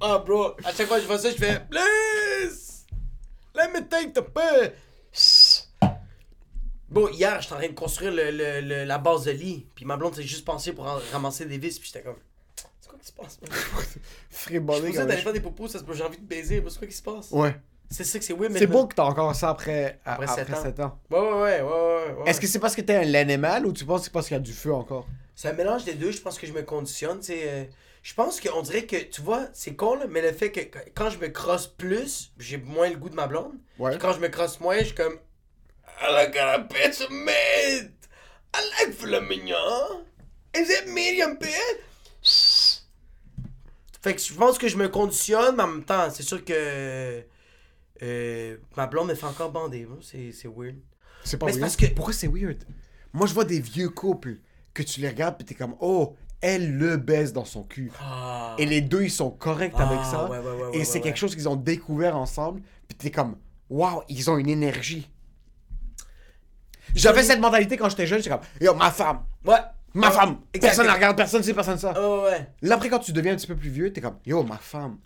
[0.02, 2.86] Ah, bro, à chaque fois que je vois ça, je fais, please,
[3.56, 5.49] let me take the piss.
[6.92, 9.86] Bon, hier, j'étais en train de construire le, le- le- la base de lit, puis
[9.86, 12.18] ma blonde s'est juste pensée pour en- ramasser des vis, puis j'étais comme,
[12.82, 13.52] c'est quoi qui se passe, man?
[14.32, 16.26] Je Fribonné posais comme d'aller je- faire des popos, ça se peut, j'ai envie de
[16.26, 17.32] baiser, c'est quoi qui se passe?
[17.32, 17.56] Ouais.
[17.92, 18.60] C'est ça que c'est weird, mais.
[18.60, 20.62] C'est beau que t'as encore ça après, Après après, sept ans.
[20.64, 21.00] 7 ans.
[21.10, 22.14] Ouais, ouais, ouais, ouais, ouais.
[22.24, 22.30] ouais.
[22.30, 24.36] Est-ce que c'est parce que t'es un l'animal ou tu penses que c'est parce qu'il
[24.36, 25.08] y a du feu encore?
[25.36, 27.64] C'est un mélange des deux, je pense que je me conditionne, tu euh,
[28.04, 30.92] je pense qu'on dirait que, tu vois, c'est con, là, mais le fait que qu-
[30.96, 33.54] quand je me crosse plus, j'ai moins le goût de ma blonde.
[33.80, 33.92] Ouais.
[33.92, 35.18] Puis quand je me crosse moins, je suis comme.
[36.02, 37.92] I like a piece of meat!
[38.54, 40.06] I like mignon!
[40.56, 41.80] Is it medium bit?
[44.02, 47.24] Fait que je pense que je me conditionne, mais en même temps, c'est sûr que.
[48.02, 50.76] euh, ma blonde me fait encore bander, moi, c'est c'est weird.
[51.24, 51.62] C'est pas Mais weird.
[51.62, 52.64] parce que- Pourquoi c'est weird?
[53.12, 54.38] Moi, je vois des vieux couples
[54.74, 57.92] que tu les regardes pis t'es comme, oh, elle le baise dans son cul.
[58.00, 58.56] Ah.
[58.58, 60.30] Et les deux, ils sont corrects Ah, avec ça.
[60.30, 62.62] ouais, ouais, ouais, et c'est quelque chose qu'ils ont découvert ensemble.
[62.88, 63.36] Puis t'es comme,
[63.70, 65.10] waouh, ils ont une énergie.
[66.96, 68.20] J'avais cette mentalité quand j'étais jeune.
[68.20, 69.58] J'étais comme, yo, ma femme, Ouais.
[69.94, 70.38] ma femme.
[70.54, 70.68] exact.
[70.70, 71.94] Personne la regarde, personne sait, personne ça.
[71.96, 72.48] Ah, ouais, ouais.
[72.62, 74.98] Là, après, quand tu deviens un petit peu plus vieux, t'es comme, yo, ma femme.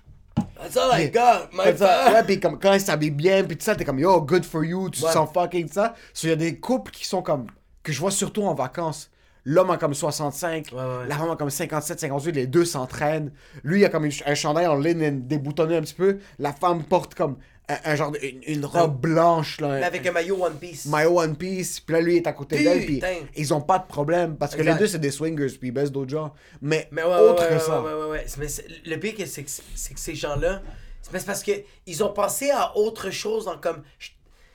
[0.60, 2.14] That's all I got, my femme.
[2.14, 4.64] ouais, puis comme quand elle s'habille bien, puis tout ça, t'es comme yo, good for
[4.64, 5.94] you, tu te sens fucking ça.
[6.14, 7.48] So, il y a des couples qui sont comme,
[7.84, 9.10] que je vois surtout en vacances.
[9.46, 10.86] L'homme a comme 65, Ouais, ouais.
[11.08, 13.32] la femme a comme 57, 58, les deux s'entraînent.
[13.64, 16.20] Lui, il a comme un chandail en ligne déboutonné un petit peu.
[16.40, 17.36] La femme porte comme
[17.70, 19.70] un, un genre de, une, une robe blanche, là.
[19.70, 20.86] Mais un- avec un maillot One Piece.
[20.88, 23.02] My One Piece, puis là lui est à côté d'elle, puis
[23.36, 24.74] ils ont pas de problème parce que Exact.
[24.74, 26.34] les deux c'est des swingers, puis ils baissent d'autres gens.
[26.62, 27.82] Mais, Mais ouais, autre ouais, que ouais, ça.
[28.10, 28.26] ouais.
[28.38, 28.48] Mais
[28.86, 30.62] le pire, c'est que, que ces gens-là,
[31.02, 31.52] c'est parce que
[31.86, 33.84] ils ont pensé à autre chose en comme.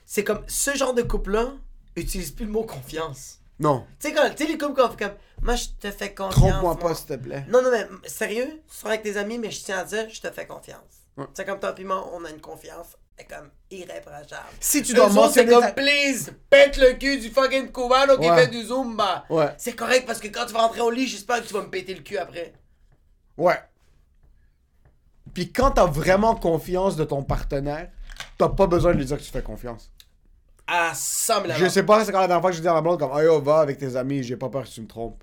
[0.06, 1.52] C'est comme ce genre de couple-là
[1.96, 3.38] utilise plus le mot confiance.
[3.60, 5.12] Non, Tu sais, quand tu sais, les couples comme.
[5.42, 6.34] Moi, je te fais confiance.
[6.34, 6.78] trompe-moi moi.
[6.78, 7.44] pas s'il te plaît.
[7.48, 10.20] Non, non, mais sérieux, tu seras avec tes amis, mais je tiens à dire, je
[10.20, 10.97] te fais confiance.
[11.18, 11.26] Ouais.
[11.34, 14.46] C'est comme toi, moi, on a une confiance, c'est comme irréprochable.
[14.60, 18.16] Si tu dois autres, c'est mentionner comme, ta- please, pète le cul du fucking cubano
[18.18, 18.36] qui Ouais.
[18.44, 19.24] fait du zumba.
[19.28, 19.52] Ouais.
[19.58, 21.68] C'est correct parce que quand tu vas rentrer au lit, j'espère que tu vas me
[21.70, 22.52] péter le cul après.
[23.36, 23.58] Ouais.
[25.34, 27.90] Puis quand t'as vraiment confiance de ton partenaire,
[28.38, 29.90] t'as pas besoin de lui dire que tu fais confiance.
[30.66, 32.72] À 100 000 Je sais pas, c'est quand la dernière fois que je dis à
[32.74, 35.22] ma blonde comme, oh va avec tes amis, j'ai pas peur que tu me trompes.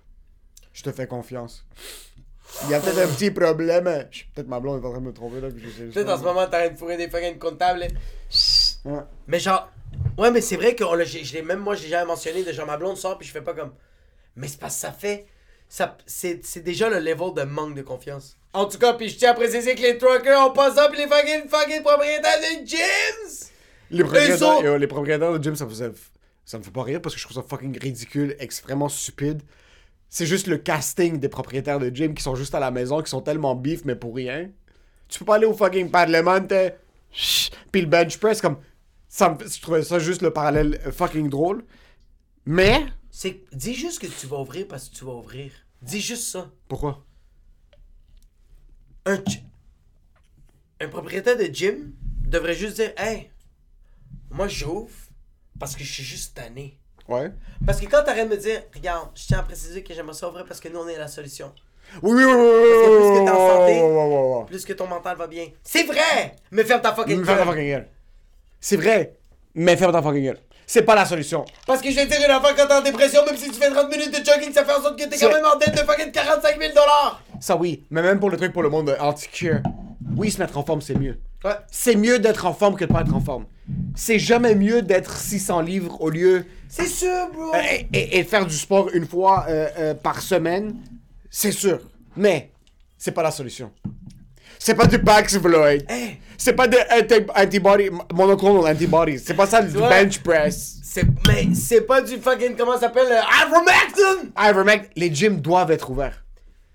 [0.73, 1.65] Je te fais confiance.
[2.63, 3.83] Il y a peut-être un petit problème.
[4.33, 5.49] Peut-être ma blonde est en train de me tromper là.
[5.49, 7.87] puis je sais- Peut-être en ce moment, t'arrêtes de fourrer des fucking comptables.
[8.85, 8.99] Ouais.
[9.27, 9.71] Mais genre,
[10.17, 12.77] ouais, mais c'est vrai que on je même moi, j'ai jamais mentionné de genre ma
[12.77, 13.73] blonde sort, puis je fais pas comme.
[14.35, 15.25] Mais c'est parce que ça fait.
[15.67, 18.37] ça C'est déjà le level de manque de confiance.
[18.53, 20.97] En tout cas, puis je tiens à préciser que les truckers ont pas ça, puis
[20.99, 23.49] les fucking, fucking propriétaires de gyms!
[23.91, 25.91] Les propriétaires, euh, les propriétaires de gym, ça faisait-
[26.45, 29.41] ça me fait pas rire parce que je trouve ça fucking ridicule, extrêmement stupide.
[30.09, 33.09] C'est juste le casting des propriétaires de gym qui sont juste à la maison, qui
[33.09, 34.49] sont tellement bif, mais pour rien.
[35.07, 36.41] Tu peux pas aller au fucking Parlement,
[37.71, 38.57] Puis le bench press, comme.
[39.07, 39.47] Ça me...
[39.47, 41.63] Je trouvais ça juste le parallèle fucking drôle.
[42.45, 42.85] Mais.
[43.11, 43.41] C'est.
[43.53, 45.51] Dis juste que tu vas ouvrir parce que tu vas ouvrir.
[45.81, 46.51] Dis juste ça.
[46.67, 47.05] Pourquoi?
[49.05, 49.21] Un.
[50.81, 51.93] Un propriétaire de gym
[52.27, 53.29] devrait juste dire Hey,
[54.29, 54.91] moi j'ouvre
[55.59, 56.77] parce que je suis juste tanné.
[57.07, 57.31] Ouais.
[57.65, 60.27] Parce que quand t'arrêtes de me dire, regarde, je tiens à préciser que j'aimerais ça
[60.27, 61.51] ouvrir parce que nous on est la solution.
[62.01, 64.47] Oui, oui, oui, oui, oui, que plus que t'es en santé.
[64.47, 65.45] Plus que ton mental va bien.
[65.63, 66.35] C'est vrai!
[66.51, 67.53] Mais ferme ta fucking Mais ferme ta gueule.
[67.53, 67.87] fucking gueule.
[68.59, 69.13] C'est vrai,
[69.53, 70.39] mais ferme ta fucking gueule.
[70.65, 71.45] C'est pas la solution.
[71.67, 73.59] Parce que je vais te dire une affaire quand t'es en dépression, même si tu
[73.59, 75.57] fais 30 minutes de jogging, ça fait en sorte que t'es C'est- quand même en
[75.57, 77.21] dette de fucking 45 000 dollars!
[77.39, 79.59] Ça oui, mais même pour le truc pour le monde anti-cure,
[80.17, 81.19] oui, se mettre en forme, c'est mieux.
[81.43, 81.51] Ouais.
[81.71, 83.45] C'est mieux d'être en forme que de pas être en forme.
[83.95, 86.45] C'est jamais mieux d'être 600 livres au lieu
[86.77, 87.53] C'est sûr, bro!
[87.55, 90.75] euh, et, et- et faire du sport une fois euh, euh, par semaine.
[91.29, 91.79] C'est sûr,
[92.15, 92.51] mais
[92.97, 93.71] c'est pas la solution.
[94.59, 95.85] C'est pas du Paxlovid.
[95.89, 99.19] Hey, C'est pas de anti- antibody monoclonal antibodies.
[99.19, 100.79] C'est pas ça du bench press.
[101.27, 102.55] Mais c'est pas du fucking.
[102.57, 103.11] Comment ça s'appelle?
[103.11, 104.31] euh, Ivermectin!
[104.49, 106.23] Ivermectin, les gyms doivent être ouverts.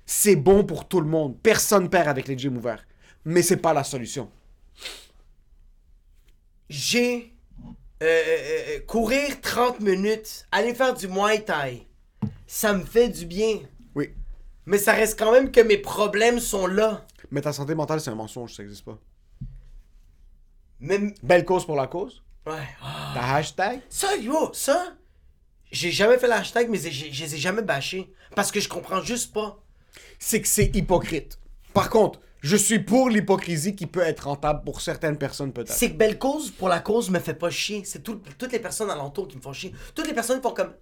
[0.07, 1.36] C'est bon pour tout le monde.
[1.42, 2.84] Personne perd avec les gyms ouverts.
[3.24, 4.28] Mais c'est pas la solution.
[6.68, 7.32] J'ai.
[8.03, 11.86] Euh, euh, euh, courir 30 minutes, aller faire du Muay Thai,
[12.46, 13.61] ça me fait du bien.
[13.94, 14.14] Oui.
[14.64, 17.07] Mais ça reste quand même que mes problèmes sont là.
[17.30, 18.98] Mais ta santé mentale, c'est un mensonge, ça existe pas.
[20.80, 21.12] Même.
[21.22, 22.22] Belle cause pour la cause.
[22.46, 22.55] Ouais.
[22.82, 23.12] ah.
[23.14, 23.80] Ta hashtag?
[23.90, 24.94] Ça, yo, ça,
[25.70, 28.12] j'ai jamais fait l'hashtag, mais je les ai jamais bâchés.
[28.34, 29.62] Parce que je comprends juste pas.
[30.18, 31.38] C'est que c'est hypocrite.
[31.74, 35.72] Par contre, je suis pour l'hypocrisie qui peut être rentable pour certaines personnes peut-être.
[35.72, 37.82] C'est que belle cause pour la cause me fait pas chier.
[37.84, 39.72] C'est tout- toutes les personnes alentour qui me font chier.
[39.95, 40.72] Toutes les personnes qui font comme.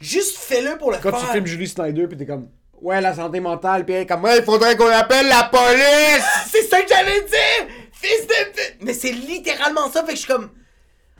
[0.00, 1.20] Juste fais-le pour le Quand faire.
[1.20, 2.48] tu filmes Julie Snyder, puis t'es comme,
[2.80, 6.24] ouais, la santé mentale, puis elle est comme, ouais, il faudrait qu'on appelle la police!
[6.50, 7.74] C'est ça que j'allais dire!
[7.92, 8.76] Fils de pute!
[8.80, 10.50] Mais c'est littéralement ça, fait que je suis comme.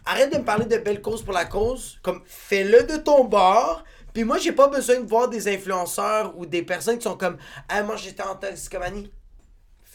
[0.07, 1.99] Arrête de me parler de belle cause pour la cause.
[2.03, 3.85] Comme, fais-le de ton bord.
[4.13, 7.37] Puis moi, j'ai pas besoin de voir des influenceurs ou des personnes qui sont comme,
[7.69, 9.11] ah, moi j'étais en toxicomanie.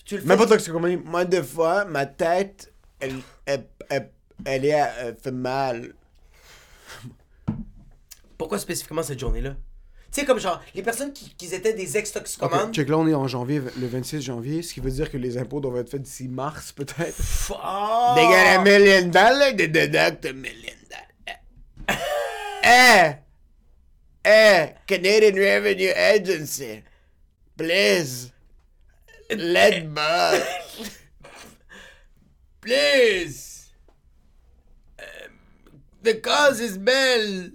[0.05, 0.27] Tu le fais.
[0.27, 0.97] Même pas toxicomanie.
[0.97, 4.11] Moi, des fois, ma tête, elle, elle, elle,
[4.45, 5.93] elle est, elle fait mal.
[8.37, 9.55] Pourquoi spécifiquement cette journée-là?
[10.11, 12.67] Tu sais, comme genre, les personnes qui, qui étaient des ex-toxicomanes.
[12.67, 15.17] Ok, check là, on est en janvier, le 26 janvier, ce qui veut dire que
[15.17, 17.21] les impôts doivent être faits d'ici mars, peut-être.
[20.33, 21.99] Million dollars.
[22.63, 23.24] Eh!
[24.25, 24.73] Eh!
[24.87, 26.83] Canadian Revenue Agency.
[27.57, 28.31] Please.
[29.29, 30.41] Let me.
[32.61, 33.71] Please!
[34.99, 35.03] Euh,
[36.03, 37.51] the cause is belle!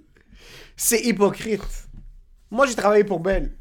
[0.76, 1.60] C'est hypocrite.
[2.50, 3.52] Moi, j'ai travaillé pour Bell.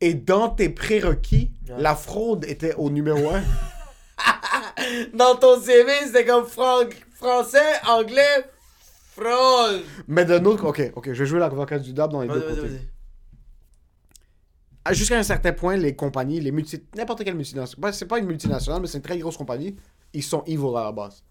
[0.00, 3.42] Et dans tes prérequis, la fraude était au numéro un.
[5.14, 8.44] Dans ton CV, c'était comme fran- français, anglais,
[9.16, 9.82] fraude.
[10.08, 10.64] Mais d'un autre...
[10.66, 12.80] Ok, ok, je vais jouer l'avocat du diable dans les deux côtés.
[14.84, 16.80] À- Jusqu'à un certain point, les compagnies, les multi...
[16.96, 17.92] N'importe quelle multinationale...
[17.94, 19.76] C'est pas une multinationale, mais c'est une très grosse compagnie.
[20.12, 21.24] Ils sont evil à la base.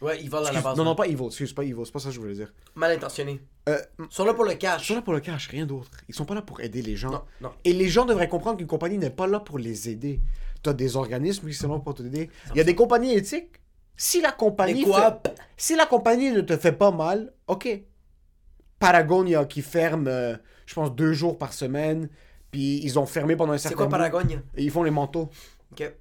[0.00, 0.76] Ouais, ils volent à la base.
[0.76, 0.96] non, non, ouais.
[0.96, 1.24] pas evil.
[1.26, 1.80] Excuse, pas evil.
[1.86, 2.52] C'est pas ça que je voulais dire.
[2.74, 3.40] Mal intentionnés.
[3.70, 4.86] Euh, Ils sont là pour le ils cash.
[4.86, 5.90] sont là pour le cash, rien d'autre.
[6.08, 7.10] Ils sont pas là pour aider les gens.
[7.10, 7.50] Non, non.
[7.64, 10.20] Et les gens devraient comprendre qu'une compagnie n'est pas là pour les aider.
[10.62, 12.28] T'as des organismes qui sont là pour t'aider.
[12.50, 13.60] Il y a des compagnies éthiques.
[13.96, 17.68] Si la compagnie, fait- si la compagnie ne te fait pas mal, ok.
[18.78, 20.36] Patagonia qui ferme, euh,
[20.66, 22.08] je pense, deux jours par semaine.
[22.50, 23.90] Puis ils ont fermé pendant un C'est certain quoi bout.
[23.92, 24.40] Paragogne?
[24.56, 25.28] Et ils font les manteaux.
[25.72, 25.92] Ok.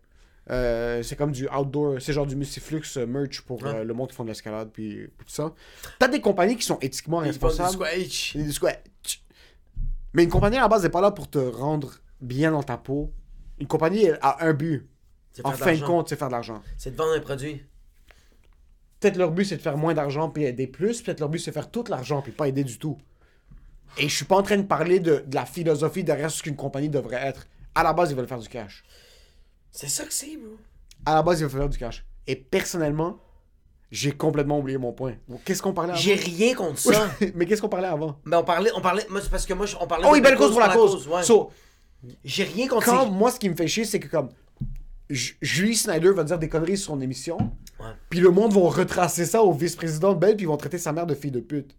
[0.49, 4.09] Euh, c'est comme du outdoor, c'est genre du mustiflux euh, merch pour euh, le monde
[4.09, 5.53] qui font de l'escalade puis tout ça.
[5.99, 7.77] T'as des compagnies qui sont éthiquement Ils responsables.
[8.35, 9.23] du squash.
[10.13, 12.77] Mais une compagnie à la base n'est pas là pour te rendre bien dans ta
[12.77, 13.11] peau.
[13.57, 14.85] Une compagnie elle a un but.
[15.31, 16.61] C'est En fin de compte, c'est faire de l'argent.
[16.77, 17.63] C'est de vendre un produit.
[19.03, 21.01] Peut-être leur but c'est de faire moins d'argent puis aider plus.
[21.01, 22.97] Peut-être leur but c'est de faire tout l'argent puis pas aider du tout.
[23.97, 26.55] Et je suis pas en train de parler de, de la philosophie derrière ce qu'une
[26.55, 27.45] compagnie devrait être.
[27.75, 28.83] À la base, ils veulent faire du cash.
[29.71, 30.55] C'est ça que c'est, bro.
[31.05, 32.05] À la base, ils veulent faire du cash.
[32.25, 33.19] Et personnellement,
[33.91, 35.15] j'ai complètement oublié mon point.
[35.43, 35.99] Qu'est-ce qu'on parlait avant?
[36.01, 37.11] J'ai rien contre ça.
[37.35, 38.19] Mais qu'est-ce qu'on parlait avant?
[38.25, 40.37] Mais on parlait, on parlait, moi, parce que moi, on parlait Oh de oui, belle
[40.37, 41.07] cause pour la cause.
[41.07, 41.23] ouais.
[41.23, 41.51] So,
[42.23, 44.29] J'ai rien contre quand moi, ce qui me fait chier, c'est que comme
[45.09, 47.37] Julie Snyder va dire des conneries sur son émission,
[48.09, 50.91] puis le monde va retracer ça au vice-président de Belle, puis ils vont traiter sa
[50.93, 51.75] mère de fille de pute.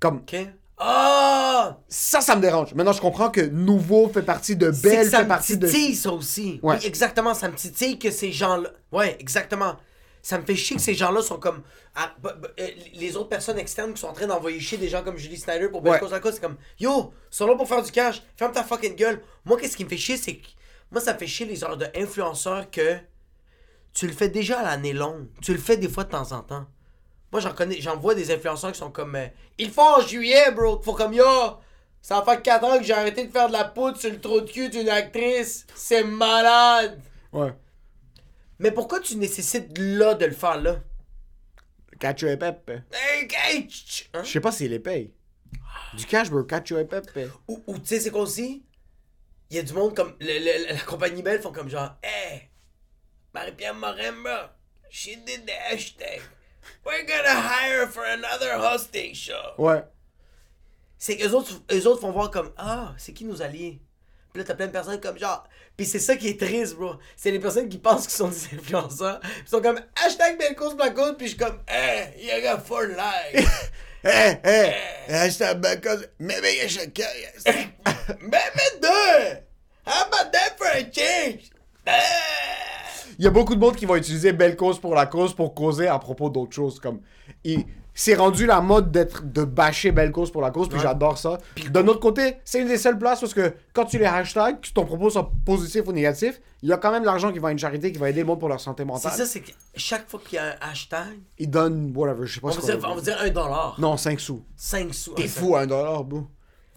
[0.00, 0.36] Comme Ok.
[0.76, 1.78] Ah!
[1.88, 2.74] ça, ça me dérange.
[2.74, 5.68] Maintenant, je comprends que Nouveau fait partie de Belle, ça fait me partie de.
[5.68, 6.58] titille, ça aussi.
[6.62, 6.76] Ouais.
[6.80, 7.32] Oui, exactement.
[7.32, 8.70] Ça me titille que ces gens-là.
[8.90, 9.76] Ouais, exactement.
[10.20, 11.62] Ça me fait chier que ces gens-là sont comme.
[11.94, 14.88] ah, bah, bah, euh, les autres personnes externes qui sont en train d'envoyer chier des
[14.88, 15.98] gens comme Julie Snyder pour belle Ouais.
[16.00, 18.22] cause à cause, c'est comme Yo, ils sont là pour faire du cash.
[18.36, 19.20] Ferme ta fucking gueule.
[19.44, 20.48] Moi, qu'est-ce qui me fait chier, c'est que.
[20.94, 22.98] Moi, ça me fait chier les heures de influenceurs que.
[23.92, 25.26] Tu le fais déjà à l'année longue.
[25.42, 26.66] Tu le fais des fois de temps en temps.
[27.32, 29.16] Moi, j'en connais, j'en vois des influenceurs qui sont comme.
[29.16, 29.26] euh,
[29.58, 30.80] Ils le font en juillet, bro.
[30.82, 31.24] Font comme yo.
[32.00, 34.40] Ça fait 4 ans que j'ai arrêté de faire de la poudre sur le trou
[34.40, 35.66] de cul d'une actrice.
[35.74, 37.00] C'est malade.
[37.32, 37.52] Ouais.
[38.60, 40.76] Mais pourquoi tu nécessites là de le faire là?
[41.98, 42.70] Cacho et Pep.
[42.92, 44.22] Hey, hey, tch, tch, hein?
[44.22, 45.12] Je sais pas s'il les paye.
[45.96, 46.44] Du cash, bro.
[46.44, 47.04] Cacho et Pep.
[47.48, 48.62] Ou, ou tu sais, c'est quoi aussi?
[49.50, 50.14] Il y a du monde comme.
[50.20, 52.48] le- le- la compagnie Belle font comme genre, hey,
[53.32, 54.48] Marie-Pierre Morin, bro,
[54.90, 56.20] she did the hashtag.
[56.84, 59.54] We're gonna hire for another hosting show.
[59.58, 59.82] Ouais.
[60.98, 63.80] c'est qu'eux autres, eux autres font voir comme Ah, c'est qui nos alliés?
[64.32, 65.46] Puis là, t'as plein de personnes comme genre.
[65.76, 66.94] Puis c'est ça qui est triste, bro.
[67.16, 69.20] C'est les personnes qui pensent qu'ils sont des influenceurs.
[69.42, 71.14] Ils sont comme hashtag belle cause, black cause.
[71.18, 73.46] Puis je suis comme Hey, you got four likes.
[74.04, 74.38] Hé,
[76.68, 77.04] chacun.
[78.20, 79.40] Mais mais deux!
[79.86, 81.50] How about that for a change?
[83.18, 85.54] Il y a beaucoup de monde qui vont utiliser belle cause pour la cause pour
[85.54, 86.80] causer à propos d'autres choses.
[86.80, 87.00] Comme,
[87.94, 90.82] c'est rendu la mode d'être de bâcher belle cause pour la cause, puis Ouais.
[90.82, 91.38] j'adore ça.
[91.70, 94.68] D'un autre côté, c'est une des seules places parce que quand tu les hashtags, que
[94.72, 97.52] ton propos soit positif ou négatif, il y a quand même l'argent qui va à
[97.52, 99.12] une charité qui va aider le monde pour leur santé C'est mentale.
[99.12, 102.40] ça, c'est que chaque fois qu'il y a un hashtag, Ils donnent whatever, je sais
[102.40, 103.16] pas on ce va dire, on va dire.
[103.20, 103.76] un dollar.
[103.78, 104.44] Non, 5 sous.
[104.56, 105.14] 5 sous.
[105.14, 106.26] T'es fou, un dollar, bro.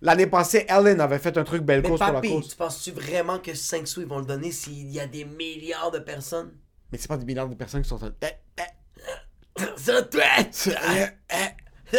[0.01, 2.49] L'année passée, Ellen avait fait un truc belle Mais cause pour la papi, cause.
[2.49, 5.89] tu penses-tu vraiment que 5 sous ils vont le donner s'il y a des milliards
[5.89, 6.51] de personnes?
[6.91, 7.97] Mais c'est pas des milliards de personnes qui sont
[9.58, 10.43] toi!
[11.91, 11.97] de-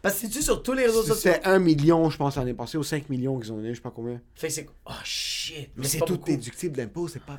[0.00, 1.32] Parce que c'est-tu sur tous les réseaux sociaux?
[1.32, 3.80] C'était 1 million, je pense, l'année passée, ou 5 millions qu'ils ont donné, je sais
[3.82, 4.20] pas combien.
[4.34, 4.68] Fait que c'est.
[4.86, 5.70] Oh shit!
[5.76, 6.24] Mais c'est tout beaucoup.
[6.30, 7.38] déductible d'impôt, c'est pas.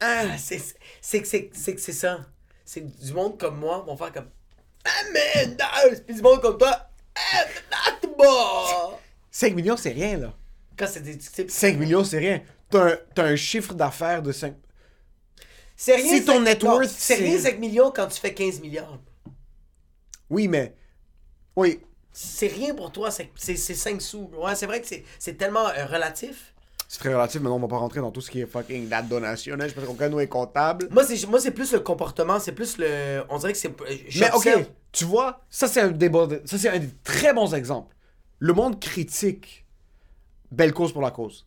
[0.00, 0.60] Ah, c'est
[1.00, 2.20] c'est que c'est c'est que c'est ça.
[2.64, 4.28] C'est que du monde comme moi vont faire comme
[5.14, 6.02] nice!
[6.06, 6.78] Puis du monde comme toi,
[7.14, 7.44] Ah,
[8.02, 8.98] not bon!
[9.30, 10.34] 5 millions, c'est rien, là.
[10.76, 11.50] Quand c'est déductible.
[11.50, 12.42] 5 millions, c'est rien.
[12.68, 14.54] T'as un, un chiffre d'affaires de 5.
[15.76, 16.08] C'est rien.
[16.18, 18.98] Si ton net worth, C'est rien 5 millions quand tu fais 15 milliards.
[20.30, 20.74] Oui, mais.
[21.54, 21.80] Oui.
[22.12, 24.30] C'est rien pour toi, c'est c'est- c'est 5 sous.
[24.38, 24.86] Ouais, c'est vrai que
[25.18, 26.54] c'est- tellement euh, relatif.
[26.88, 28.88] C'est très relatif, mais non, on va pas rentrer dans tout ce qui est fucking
[28.88, 29.68] date donationnelle.
[29.68, 30.88] Je pense qu'aucun nous est comptable.
[30.92, 33.22] Moi, c'est moi c'est plus le comportement, c'est plus le.
[33.28, 33.68] On dirait que c'est.
[33.68, 36.26] euh, Mais ok, tu vois, ça c'est un débat.
[36.46, 37.94] Ça c'est un des très bons exemples.
[38.38, 39.64] Le monde critique
[40.52, 41.44] Belle cause pour la cause.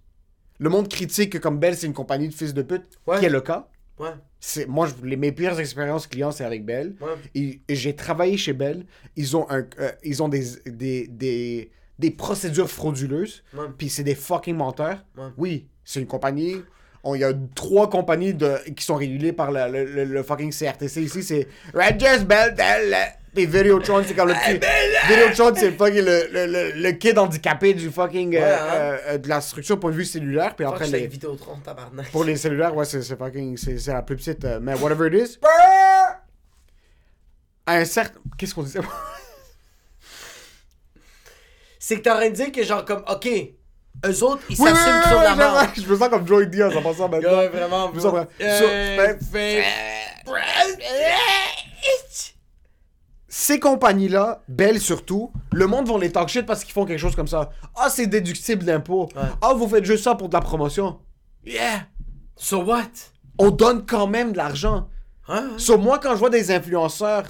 [0.60, 3.20] Le monde critique que comme Belle c'est une compagnie de fils de pute, Ouais.
[3.20, 3.68] qui est le cas.
[4.00, 6.66] Ouais, C'est moi je- mes pires expériences clients c'est avec
[7.02, 7.08] ouais.
[7.36, 8.86] Et j'ai travaillé chez Bell.
[9.16, 13.44] Ils ont, un, euh, ils ont des, des, des, des procédures frauduleuses.
[13.54, 13.66] Ouais.
[13.78, 15.04] Puis c'est des fucking menteurs.
[15.38, 16.62] Oui, c'est une compagnie.
[17.04, 20.24] on- Il y a trois compagnies de, qui sont régulées par le, le- le- le
[20.24, 21.22] fucking CRTC ici.
[21.24, 22.96] C'est Rogers Bell, Bell.
[23.34, 24.60] Puis Videotron, c'est comme le petit.
[25.08, 28.36] Videotron, c'est le fucking le, le, le, le kid handicapé du fucking.
[28.36, 28.68] euh, Ouais, hein.
[28.74, 30.56] euh, euh, de la structure point de vue cellulaire.
[30.56, 32.10] Puis après, les, avec Vidéotron, tabarnak.
[32.12, 33.56] pour les cellulaires, ouais, c'est fucking.
[33.58, 34.44] C'est la plus petite.
[34.46, 35.38] euh, mais whatever it is.
[37.66, 38.20] À un certain.
[38.38, 38.80] Qu'est-ce qu'on disait?
[41.78, 43.28] C'est que t'es en train de dire que, genre, comme, ok,
[44.06, 46.28] eux autres, ils Oui, oui, s'assument oui, ont de la oui, je, me sens comme
[46.28, 47.38] Joey Diaz en passant maintenant.
[47.38, 49.64] Ouais, vraiment, Je me sens vraiment- Euh, fait-
[53.32, 57.16] Ces compagnies-là, belles surtout, le monde vont les talk shit parce qu'ils font quelque chose
[57.16, 57.52] comme ça.
[57.76, 59.08] Ah, c'est déductible d'impôts.
[59.16, 59.22] Ouais.
[59.42, 61.00] Ah, vous faites juste ça pour de la promotion.
[61.46, 61.86] Yeah!
[62.36, 62.90] So what?
[63.38, 64.90] On donne quand même de l'argent.
[65.28, 65.52] Hein?
[65.58, 67.26] So, moi, quand je vois des influenceurs.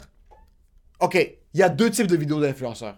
[1.02, 1.16] Ok,
[1.54, 2.98] il y a deux types de vidéos d'influenceurs.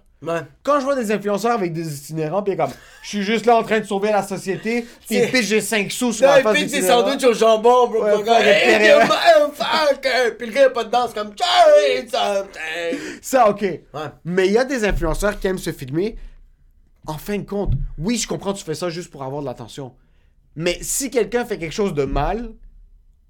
[0.61, 2.69] Quand je vois des influenceurs avec des itinérants, pis comme,
[3.01, 5.91] je suis juste là en train de sauver la société, pis ils pitchent j'ai 5
[5.91, 8.03] sous sur Non, la face des sandwichs au jambon, bro.
[8.03, 8.79] Ouais, gars, hey, le
[10.51, 13.19] gars, il a pas de danse, comme, Charlie, something!
[13.19, 13.61] Ça, ok.
[13.61, 13.81] Ouais.
[14.23, 16.15] Mais il y a des influenceurs qui aiment se filmer.
[17.07, 19.95] En fin de compte, oui, je comprends, tu fais ça juste pour avoir de l'attention.
[20.55, 22.51] Mais si quelqu'un fait quelque chose de mal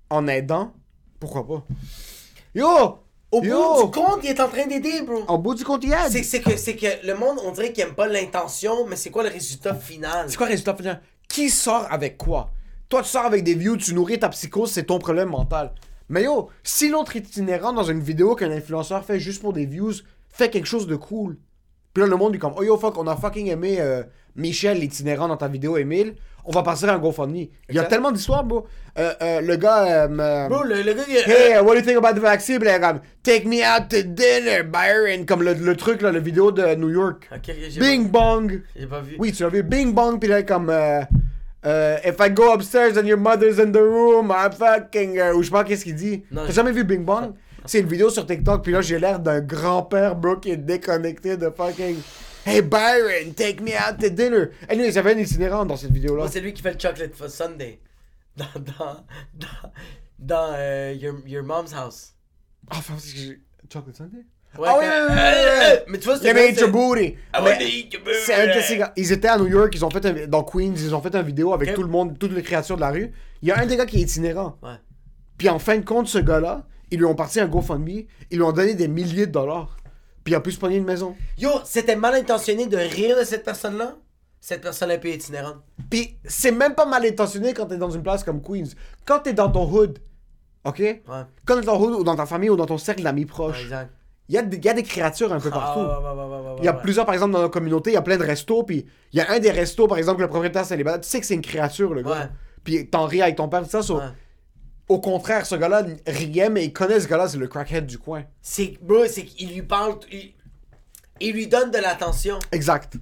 [0.09, 0.73] en aidant,
[1.21, 1.63] pourquoi pas?
[2.53, 3.00] Yo!
[3.31, 3.55] Au Yo!
[3.55, 5.23] bout du compte, il est en train d'aider, bro.
[5.27, 6.23] En bout du compte, il aide.
[6.23, 9.23] C'est que, c'est que le monde, on dirait qu'il aime pas l'intention, mais c'est quoi
[9.23, 10.25] le résultat final?
[10.29, 11.01] C'est quoi le résultat final?
[11.29, 12.51] Qui sort avec quoi?
[12.89, 15.73] Toi, tu sors avec des views, tu nourris ta psychose, c'est ton problème mental.
[16.09, 19.93] Mais yo, si l'autre itinérant dans une vidéo qu'un influenceur fait juste pour des views,
[20.29, 21.37] fait quelque chose de cool.
[21.93, 24.03] Puis là, le monde est comme, oh yo, fuck, on a fucking aimé euh,
[24.35, 26.15] Michel, l'itinérant dans ta vidéo, Emile.
[26.45, 27.47] On va passer un GoFundMe.
[27.69, 28.65] Il y a tellement d'histoires, bro.
[28.97, 31.97] Euh, euh, le gars, euh, Bro, le, le gars, il Hey, what do you think
[31.97, 32.59] about the vaccine?
[32.59, 35.25] Puis comme, take me out to dinner, Byron.
[35.25, 37.29] Comme le, le truc, là, le vidéo de New York.
[37.79, 38.61] Bing bong.
[38.75, 39.15] j'ai pas vu.
[39.17, 39.63] Oui, tu l'as vu.
[39.63, 40.71] Bing bong, puis là, comme.
[41.63, 45.21] If I go upstairs and your mother's in the room, I fucking.
[45.35, 46.23] ou je sais pas qu'est-ce qu'il dit.
[46.33, 47.33] T'as jamais vu Bing bong?
[47.65, 51.37] C'est une vidéo sur TikTok, puis là, j'ai l'air d'un grand-père, bro, qui est déconnecté
[51.37, 51.97] de fucking.
[52.45, 54.49] Hey Byron, take me out to dinner.
[54.69, 56.27] Anyway, il y avait un itinérant dans cette vidéo-là.
[56.27, 57.79] C'est lui qui fait le chocolate for Sunday.
[58.37, 59.71] Dans, dans, dans,
[60.17, 62.13] dans euh, your, your mom's house.
[62.69, 63.41] Ah, c'est que j'ai.
[63.71, 64.25] Chocolate Sunday?
[64.57, 65.79] Ouais, Ah oui, oui, oui.
[65.89, 67.01] Mais tu vois, me eat your booty.
[67.03, 68.93] I Mais- want to eat your C'est un gars.
[68.95, 71.21] Ils étaient à New York, ils ont fait un- dans Queens, ils ont fait une
[71.23, 73.11] vidéo avec tout le monde, toutes les créatures de la rue.
[73.41, 74.57] Il y a un des gars qui est itinérant.
[74.63, 74.75] Ouais.
[75.37, 77.87] Puis en fin de compte, ce gars-là, ils lui ont parti un GoFundMe,
[78.29, 79.75] ils lui ont donné des milliers de dollars.
[80.23, 81.15] Puis il a pu se pogner une maison.
[81.37, 83.95] Yo, c'était mal intentionné de rire de cette personne-là?
[84.39, 85.57] Cette personne-là est itinérante.
[85.89, 88.69] Puis c'est même pas mal intentionné quand t'es dans une place comme Queens.
[89.05, 89.99] Quand t'es dans ton hood,
[90.65, 90.79] ok?
[90.79, 91.01] Ouais.
[91.45, 93.67] Quand t'es dans ton hood ou dans ta famille ou dans ton cercle d'amis proches,
[94.29, 95.81] il y, a des- il y a des créatures un peu partout.
[95.81, 97.93] Ah, ouais, ouais, ouais, ouais, Il y a plusieurs, par exemple, dans notre communauté, il
[97.93, 100.27] y a plein de restos, puis il y a un des restos, par exemple, le
[100.27, 102.09] propriétaire célibataire, tu sais que c'est une créature, le gars.
[102.11, 102.29] Ouais.
[102.63, 103.81] Puis t'en ris avec ton père, tout ça.
[103.83, 103.99] so-.
[104.91, 108.25] Au contraire, ce gars-là riait, mais il connaît ce gars-là, c'est le crackhead du coin.
[108.41, 110.33] C'est, bro, c'est qu'il lui parle, il,
[111.21, 112.37] il lui donne de l'attention.
[112.51, 112.97] Exact.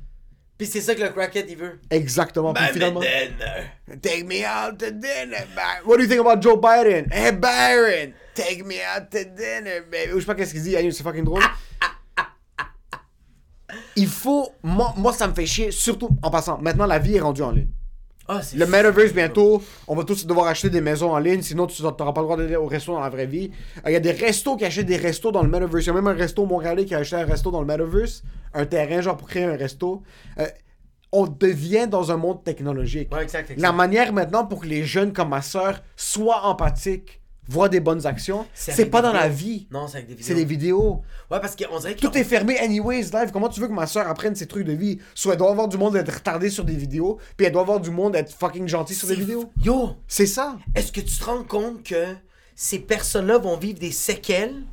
[0.56, 1.80] Puis c'est ça que le crackhead, il veut.
[1.90, 2.54] Exactement.
[2.54, 5.88] Puis Ben, finalement, then, take me out to dinner, Byron.
[5.88, 7.12] What do you think about Joe Biden?
[7.12, 10.14] Hey, Byron, take me out to dinner, baby.
[10.14, 11.42] Ou je sais pas qu'est-ce qu'il dit, Anyway, c'est fucking drôle.
[13.96, 14.52] Il faut.
[14.62, 16.60] Moi, moi, ça me fait chier, surtout en passant.
[16.60, 17.70] Maintenant, la vie est rendue en ligne.
[18.32, 21.82] Ah, Le metaverse bientôt, on va tous devoir acheter des maisons en ligne, sinon tu
[21.82, 23.49] n'auras pas le droit d'aller au resto dans la vraie vie.
[23.77, 25.86] Euh, Il y a des restos qui achètent des restos dans le metaverse.
[25.86, 28.21] Il y a même un resto montréalais qui a acheté un resto dans le metaverse,
[28.53, 30.03] un terrain genre pour créer un resto.
[30.38, 30.45] Euh,
[31.11, 33.11] on devient dans un monde technologique.
[33.11, 33.61] Ouais, exact, exact.
[33.63, 37.18] La manière maintenant pour que les jeunes comme ma soeur soient empathiques,
[37.50, 39.68] voient des bonnes actions, C'est pas dans la vie.
[39.72, 40.28] Non, c'est avec des vidéos.
[40.28, 41.02] C'est des vidéos.
[41.32, 42.00] Ouais, parce qu'on dirait que.
[42.02, 43.32] Tout est fermé anyways live.
[43.34, 45.00] Comment tu veux que ma soeur apprenne ses trucs de vie?
[45.16, 47.80] Soit elle doit avoir du monde être retardé sur des vidéos, puis elle doit avoir
[47.80, 49.52] du monde être fucking gentil sur des vidéos.
[49.64, 50.58] Yo, C'est ça.
[50.76, 52.16] est-ce que tu te rends compte que
[52.56, 54.64] ces personnes-là vont vivre des séquelles?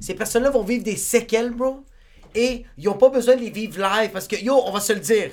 [0.00, 1.84] Ces personnes-là vont vivre des séquelles, bro.
[2.34, 4.10] Et ils ont pas besoin de les vivre live.
[4.12, 5.30] Parce que, yo, on va se le dire.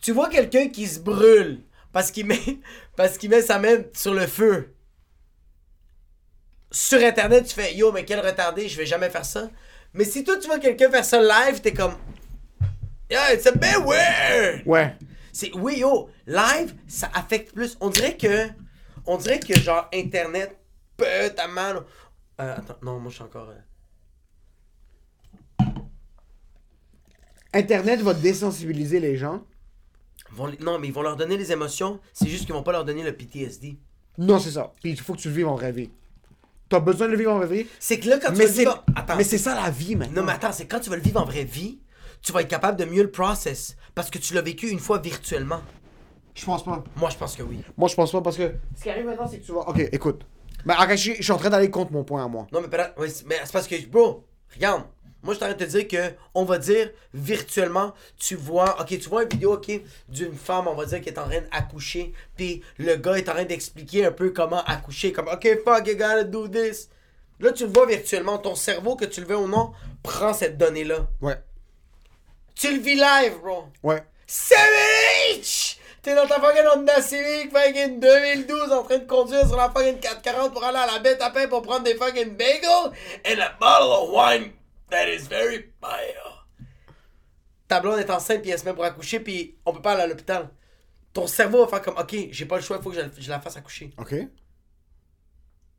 [0.00, 1.60] Tu vois quelqu'un qui se brûle
[1.92, 2.40] parce qu'il met,
[2.96, 4.71] parce qu'il met sa main sur le feu.
[6.72, 9.50] Sur Internet, tu fais, yo, mais quel retardé, je vais jamais faire ça.
[9.94, 11.94] Mais si toi, tu vois quelqu'un faire ça live, t'es comme,
[13.10, 14.66] yeah, it's a bit weird.
[14.66, 14.96] Ouais.
[15.32, 17.76] C'est oui yo, live ça affecte plus.
[17.80, 18.48] On dirait que
[19.06, 20.56] on dirait que genre internet
[20.96, 21.48] putain
[22.40, 23.58] euh, attends, non, moi je suis encore euh,
[27.54, 29.44] Internet va désensibiliser les gens.
[30.30, 32.84] vont non, mais ils vont leur donner les émotions, c'est juste qu'ils vont pas leur
[32.84, 33.78] donner le PTSD.
[34.18, 34.72] Non, c'est ça.
[34.82, 35.90] Puis il faut que tu le vives en vraie vie.
[36.72, 37.66] T'as besoin de le vivre en vraie vie.
[37.78, 39.16] C'est que là quand tu Mais vas le c'est vivre en- attends.
[39.16, 40.22] mais c'est ça la vie maintenant.
[40.22, 41.80] Non, mais attends, c'est quand tu vas le vivre en vraie vie,
[42.22, 44.98] tu vas être capable de mieux le process parce que tu l'as vécu une fois
[44.98, 45.60] virtuellement.
[46.34, 46.82] Je pense pas.
[46.96, 47.60] Moi, je pense que oui.
[47.76, 49.68] Moi, je pense pas parce que ce qui arrive maintenant, c'est que tu vas.
[49.68, 50.22] Ok, écoute.
[50.64, 52.46] Mais Akashi, je suis en train d'aller contre mon point à moi.
[52.52, 52.68] Non, mais
[53.26, 54.84] mais c'est parce que, bro, regarde.
[55.22, 59.08] Moi, je t'arrête de te dire que, on va dire, virtuellement, tu vois, ok, tu
[59.08, 59.70] vois une vidéo, ok,
[60.08, 63.34] d'une femme, on va dire, qui est en train d'accoucher, puis le gars est en
[63.34, 66.88] train d'expliquer un peu comment accoucher, comme, ok, fuck, you gotta do this.
[67.38, 70.58] Là, tu le vois virtuellement, ton cerveau, que tu le veux ou non, prend cette
[70.58, 71.06] donnée-là.
[71.20, 71.36] Ouais.
[72.54, 73.64] Tu le vis live, bro.
[73.82, 74.02] Ouais.
[74.28, 75.76] 7H!
[76.02, 80.00] T'es dans ta fucking Honda Civic fucking 2012 en train de conduire sur la fucking
[80.00, 82.92] 440 pour aller à la bête à pain pour prendre des fucking bagels
[83.24, 84.50] and a bottle of wine
[84.92, 85.72] that is very.
[87.68, 90.02] Ta blonde est enceinte puis elle se met pour accoucher puis on peut pas aller
[90.02, 90.50] à l'hôpital.
[91.12, 93.28] Ton cerveau va faire comme ok, j'ai pas le choix, il faut que je, je
[93.30, 93.92] la fasse accoucher.
[93.98, 94.14] Ok.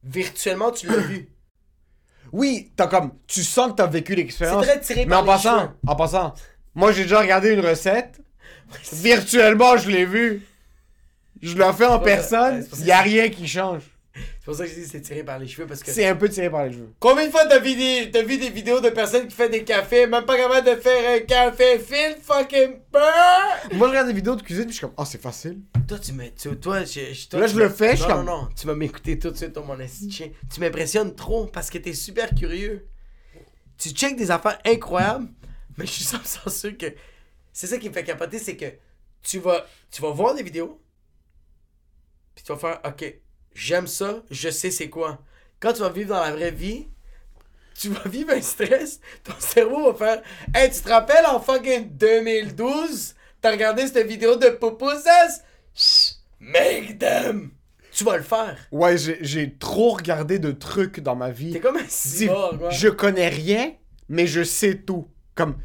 [0.03, 1.30] Virtuellement, tu l'as vu.
[2.32, 3.11] Oui, t'as comme.
[3.28, 4.66] Tu sens que t'as vécu l'expérience.
[4.66, 5.72] C'est très tiré Mais par en les passant, cheveux.
[5.86, 6.34] en passant,
[6.74, 8.22] moi j'ai déjà regardé une recette.
[8.93, 10.41] Virtuellement, je l'ai vu.
[11.43, 11.99] Je l'ai fait en.
[11.99, 12.64] Ouais, personne.
[12.64, 12.82] c'est pas ça.
[12.82, 13.84] Il y a rien qui change.
[14.44, 15.89] C'est pour ça que je dis c'est tiré par les cheveux parce que.
[15.89, 16.89] C'est un peu tiré par les cheveux.
[17.00, 19.64] Combien de fois t'as vu, des, t'as vu des vidéos de personnes qui font des
[19.64, 21.80] cafés, même pas capable de faire un café?
[21.80, 23.70] Fil fucking beurre?
[23.72, 25.62] Moi, je regarde des vidéos de cuisine, puis je suis comme, oh, c'est facile.
[25.88, 26.28] Toi, tu me.
[26.36, 28.68] Tu, toi, je, je- toi, Là, je le fais, je suis comme- Non, non, tu
[28.68, 29.78] vas m'écouter tout de suite, mon
[30.10, 30.28] chien.
[30.54, 32.86] Tu m'impressionnes trop parce que t'es super curieux.
[33.78, 35.30] Tu checkes des affaires incroyables,
[35.78, 36.88] mais je suis 100% sûr que.
[37.54, 38.66] C'est ça qui me fait capoter, c'est que
[39.22, 40.82] tu vas, tu vas voir des vidéos,
[42.36, 43.20] puis tu vas faire, ok,
[43.54, 45.20] j'aime ça, je sais c'est quoi.
[45.60, 46.88] Quand tu vas vivre dans la vraie vie,
[47.80, 50.24] tu vas vivre un stress, ton cerveau va faire
[50.54, 55.41] Hey, tu te rappelles en fucking 2012, t'as regardé cette vidéo de Popousas?
[55.76, 57.51] Chut, Make them!
[57.93, 58.58] Tu vas le faire.
[58.72, 61.51] Ouais, j'ai- trop regardé de trucs dans ma vie.
[61.51, 62.72] T'es comme un cyborg, ouais.
[62.72, 63.72] Je connais rien,
[64.10, 65.08] mais je sais tout.
[65.36, 65.58] Comme,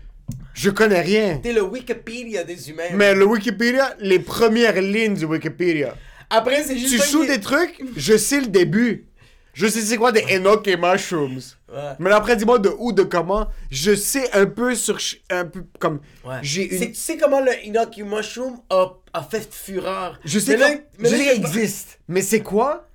[0.53, 1.39] je connais rien.
[1.39, 2.91] T'es le Wikipédia des humains.
[2.95, 5.97] Mais le Wikipédia, les premières lignes du Wikipédia.
[6.31, 7.03] Après, c'est juste.
[7.03, 9.07] Tu joues des trucs, je sais le début.
[9.55, 11.41] Je sais c'est quoi des Enoch et Mushrooms.
[11.69, 11.93] Ouais.
[11.99, 13.49] Mais après, dis-moi de où, de comment.
[13.73, 14.99] Je sais un peu sur.
[15.31, 16.01] Un peu comme.
[16.25, 16.37] Ouais.
[16.43, 16.93] J'ai une.
[16.93, 20.21] tu sais comment le Inoki Mushroom a, a fait fureur.
[20.25, 20.57] Je sais
[21.03, 21.99] qu'il existe.
[22.07, 22.87] Mais c'est quoi!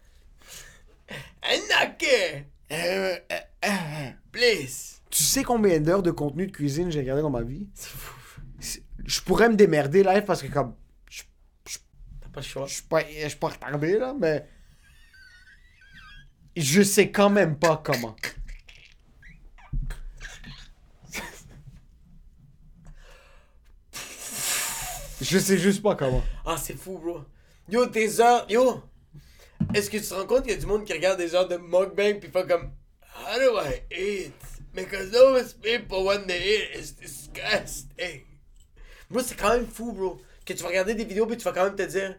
[2.72, 3.70] Euh, euh, euh,
[4.32, 5.02] Please!
[5.10, 7.68] Tu sais combien d'heures de contenu de cuisine j'ai regardé dans ma vie?
[7.76, 8.14] C'est fou.
[8.60, 10.74] C'est- Je pourrais me démerder live parce que, comme.
[12.42, 14.46] Je pas suis pas, je suis pas retardé, là, mais.
[16.56, 18.16] Je sais quand même pas comment.
[25.22, 26.24] Je sais juste pas comment.
[26.46, 27.24] Ah, c'est fou, bro.
[27.70, 28.46] Yo, tes heures.
[28.50, 28.84] Yo!
[29.74, 31.48] Est-ce que tu te rends compte qu'il y a du monde qui regarde des heures
[31.48, 32.74] de mukbang pis fait comme.
[33.16, 34.34] How do I eat?
[34.74, 38.26] Because those people, when they eat, it's disgusting.
[39.10, 40.20] Bro, c'est quand même fou, bro.
[40.46, 42.18] Que tu vas regarder des vidéos pis tu vas quand même te dire.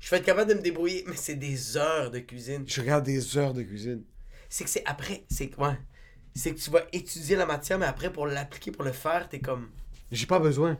[0.00, 1.04] Je vais être capable de me débrouiller.
[1.06, 2.64] Mais c'est des heures de cuisine.
[2.66, 4.02] Je regarde des heures de cuisine.
[4.48, 5.24] C'est que c'est après.
[5.30, 5.78] C'est que, ouais.
[6.34, 9.38] C'est que tu vas étudier la matière, mais après, pour l'appliquer, pour le faire, t'es
[9.40, 9.70] comme.
[10.10, 10.78] J'ai pas besoin.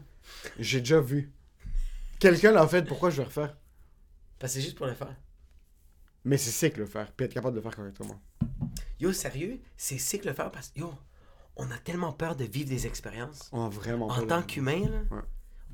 [0.58, 1.30] J'ai déjà vu.
[2.18, 3.56] Quelqu'un l'a fait, pourquoi je vais refaire?
[4.38, 5.14] Parce que c'est juste pour le faire.
[6.24, 8.20] Mais c'est sick le faire, puis être capable de le faire correctement.
[9.00, 10.94] Yo, sérieux, c'est sick le faire parce que, yo,
[11.56, 13.48] on a tellement peur de vivre des expériences.
[13.52, 15.22] On a vraiment En tant qu'humain, là, Ouais.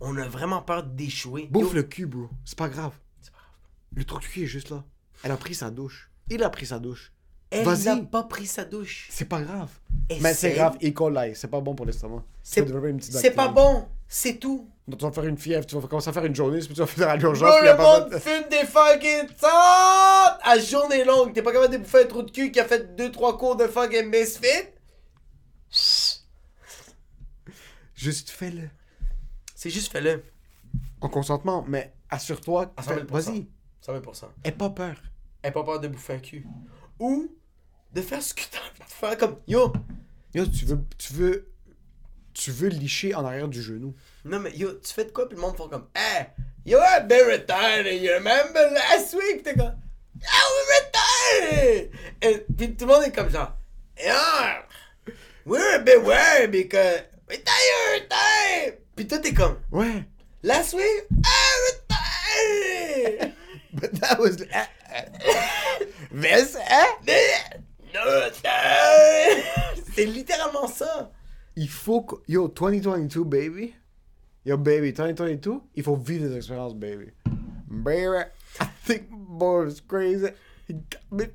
[0.00, 1.48] On a vraiment peur d'échouer.
[1.50, 2.28] Bouffe Yo, le cul, bro.
[2.44, 2.92] C'est pas grave.
[3.20, 3.50] C'est pas grave.
[3.94, 4.84] Le trou de cul est juste là.
[5.24, 6.10] Elle a pris sa douche.
[6.30, 7.12] Il a pris sa douche.
[7.50, 9.08] Elle n'a pas pris sa douche.
[9.10, 9.70] C'est pas grave.
[10.20, 10.90] Mais c'est grave, E.
[10.90, 11.34] coli.
[11.34, 12.22] C'est pas bon pour l'estomac.
[12.42, 12.62] C'est-
[13.34, 14.68] pas bon, c'est tout.
[14.86, 16.74] Donc, tu vas faire une fièvre, tu vas commencer à faire une journée, puis tu
[16.74, 17.50] vas faire à l'urgence.
[17.50, 21.32] Bro, le monde de- fume des fucking tentes à journée longue.
[21.34, 23.66] T'es pas capable de bouffer un trou de cul qui a fait 2-3 cours de
[23.66, 24.68] fucking misfit?
[27.94, 28.68] Juste fais-le.
[29.58, 30.22] C'est juste fais-le.
[31.00, 32.72] En consentement, mais assure-toi.
[32.76, 33.48] À fais- 100 000 Vas-y.
[33.84, 34.26] 100%.
[34.44, 34.94] Aie pas peur.
[35.42, 36.46] Aie pas peur de bouffer un cul.
[37.00, 37.28] Ou
[37.92, 39.18] de faire ce que t'as envie de faire.
[39.18, 39.72] Comme, yo,
[40.32, 41.50] Yo, tu veux, tu veux,
[42.34, 43.96] tu veux licher en arrière du genou.
[44.24, 45.26] Non, mais yo, tu fais de quoi?
[45.28, 46.26] Puis le monde font comme, hey,
[46.64, 48.00] you are a bit retarded.
[48.00, 49.42] You remember last week?
[49.42, 49.74] T'es comme,
[50.20, 51.90] yeah, we're retarded.
[52.22, 53.56] Et puis tout le monde est comme genre,
[53.98, 54.62] yeah,
[55.44, 58.78] we're a bit worried because were.
[58.98, 60.02] Puis toi, t'es comme, Ouais.
[60.42, 61.22] last week, I'm
[61.68, 63.32] retarded.
[63.72, 64.38] But that was.
[66.10, 66.86] This, hein?
[67.94, 69.44] no, retarded.
[69.94, 71.12] C'est littéralement ça.
[71.54, 72.16] Il faut que.
[72.26, 73.72] Yo, 2022, baby.
[74.44, 77.12] Yo, baby, 2022, il faut vivre des expériences, baby.
[77.68, 78.24] Baby,
[78.60, 80.30] I think boy is crazy.
[81.12, 81.28] Me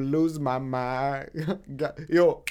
[0.00, 1.60] lose my mind.
[2.08, 2.42] Yo,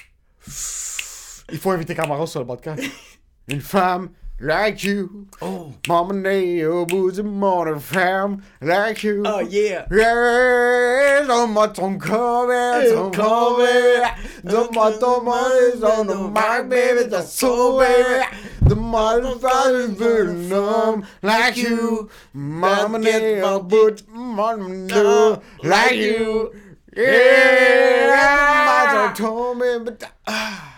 [1.52, 2.82] il faut inviter Camaro sur le podcast.
[3.48, 5.26] Une femme like you.
[5.40, 9.22] Oh, Mama Neo, boozy mother femme like you.
[9.24, 9.86] oh yeah.
[9.90, 14.06] Yes, donne-moi ton corps, Eh, ton corps,
[14.44, 18.24] donne-moi ton money, on the mic, baby, that's so baby.
[18.62, 26.52] The motherfucker venom like you, mama nail, but mama no like you.
[26.96, 30.72] Yeah, mother told me, but ah.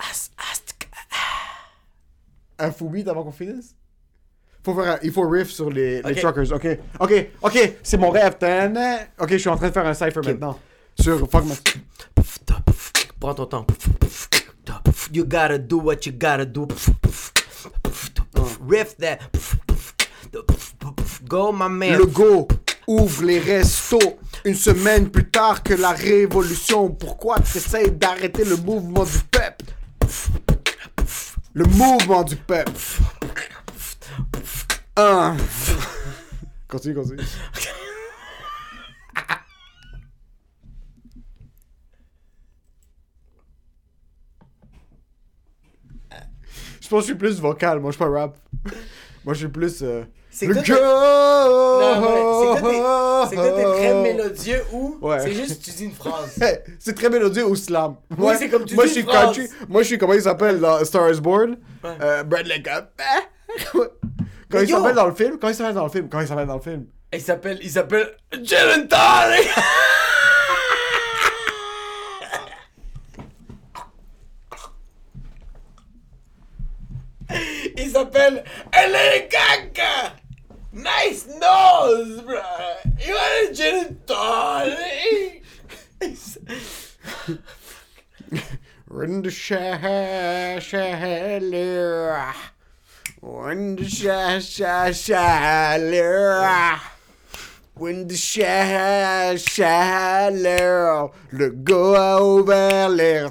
[0.00, 0.60] As- as-
[2.58, 3.74] Un fou beat avant qu'on finisse?
[4.64, 6.20] Faut faire un- il faut riff sur les, les Ok.
[6.32, 6.52] truckers.
[6.52, 8.38] Ok, ok, ok, c'est mon rêve.
[8.38, 8.82] Tadam.
[9.18, 10.58] Ok, je suis en train de faire un cypher maintenant.
[10.98, 11.54] Sur Fuck My.
[13.20, 13.66] Prends ton temps.
[15.12, 16.66] You gotta do what you gotta do.
[18.66, 19.18] Riff that.
[21.28, 21.98] Go, my man.
[21.98, 22.48] Le go
[22.86, 24.18] ouvre les restos.
[24.44, 26.90] Une semaine plus tard que la révolution.
[26.90, 29.64] Pourquoi tu essaies d'arrêter le mouvement du peuple?
[31.56, 32.72] Le mouvement du peuple.
[34.96, 35.36] Un.
[36.66, 37.22] Continue, continue.
[46.80, 48.36] Je pense que je suis plus vocal, moi je suis pas rap.
[49.24, 49.82] moi je suis plus.
[49.82, 50.04] Euh...
[50.36, 52.00] C'est t'es- Non,
[52.60, 55.20] ouais, c'est très mélodieux ou Ouais.
[55.20, 56.36] c'est juste tu dis une phrase.
[56.80, 57.94] C'est très mélodieux ou slam.
[58.18, 59.26] Moi, c'est comme tu moi, dis je suis phrase.
[59.36, 59.48] country.
[59.68, 61.56] Moi, je suis comment il s'appelle dans Star is Born?
[61.84, 61.90] Ouais.
[62.02, 63.00] euh, Bradley Cup.
[64.50, 65.38] Quand il s'appelle dans le film?
[65.40, 66.08] Quand il s'appelle dans le film?
[66.08, 66.86] Quand il s'appelle dans le film?
[67.12, 68.08] Il s'appelle, il s'appelle
[68.42, 68.88] Jalen.
[77.76, 80.16] Il s'appelle LA Gaga.
[80.74, 82.42] Nice nose, bro.
[83.06, 85.44] You want a gin and tonic?
[88.88, 92.32] When the sha shallow
[93.20, 96.80] When the sha sha shallow
[97.74, 103.30] When the sha shallow Le gars a ouvert l'air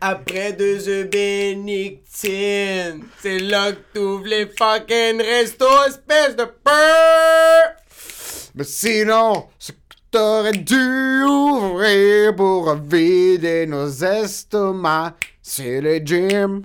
[0.00, 7.74] Après deux œufs bénictines, c'est là que t'ouvres les fucking restos, espèce de peur.
[8.54, 9.76] Mais sinon, ce que
[10.10, 16.64] t'aurais dû ouvrir pour vider nos estomacs, c'est le gym.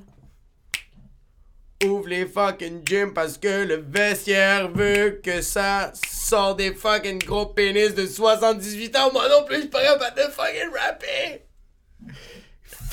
[1.86, 7.48] Ouvre les fucking gyms parce que le vestiaire veut que ça sort des fucking gros
[7.48, 9.12] pénis de 78 ans.
[9.12, 11.43] Moi non plus, je suis pas de fucking rapper.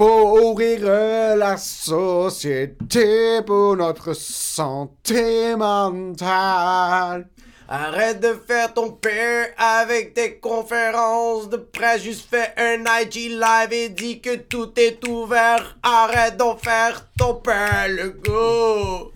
[0.00, 7.28] Faut ouvrir euh, la société pour notre santé mentale.
[7.68, 12.00] Arrête de faire ton père avec tes conférences de presse.
[12.00, 15.76] Juste fais un IG live et dis que tout est ouvert.
[15.82, 19.12] Arrête d'en faire ton père, le go.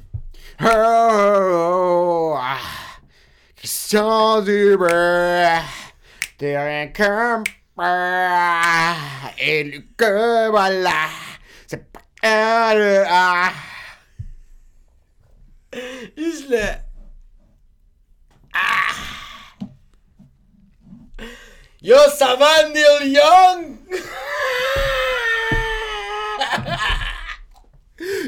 [0.63, 2.59] Oh, ah,
[3.57, 5.61] Christian Dubé,
[6.37, 6.93] t'es rien.
[7.77, 11.09] Et le que voilà,
[11.67, 13.05] c'est pas elle.
[13.09, 13.51] Ah.
[16.17, 16.61] Juste le.
[18.53, 18.93] Ah!
[21.83, 23.77] Yo, ça va, Neil Young?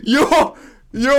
[0.03, 0.26] Yo!
[0.92, 1.12] Yo!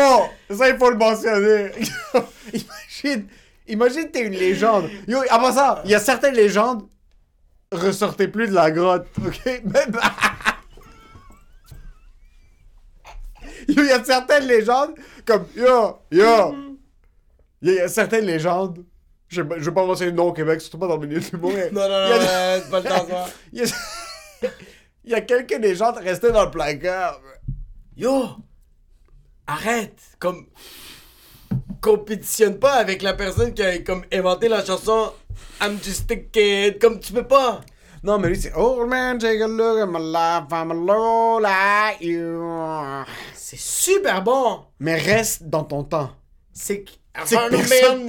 [0.51, 1.71] Ça, il faut le mentionner.
[2.53, 3.27] imagine,
[3.67, 4.89] imagine t'es une légende.
[5.07, 6.87] Yo, avant ça, il y a certaines légendes,
[7.71, 9.41] ressortez plus de la grotte, ok?
[13.67, 14.95] Yo, il y a certaines légendes,
[15.25, 16.55] comme, yo, yo!
[17.61, 18.85] Il y, a- certaines légendes,
[19.27, 21.53] je, vais- pas mentionner le nom au Québec, surtout pas dans le milieu du monde.
[21.53, 23.25] mais- Non, non, non, a- non, c'est pas le temps, ça.
[23.51, 24.49] Il y a,
[25.03, 27.19] il y a quelques légendes restées dans le placard.
[27.95, 28.27] Yo!
[29.47, 29.99] Arrête!
[30.19, 30.45] Comme.
[31.81, 35.11] Compétitionne pas avec la personne qui a comme inventé la chanson
[35.61, 36.79] I'm just a kid.
[36.79, 37.61] Comme tu peux pas.
[38.03, 41.39] Non, mais lui, c'est Old man, take a look at my life, I'm a low
[41.39, 43.03] like you.
[43.33, 44.61] C'est super bon!
[44.79, 46.11] Mais reste dans ton temps.
[46.53, 46.85] C'est
[47.59, 48.05] personne-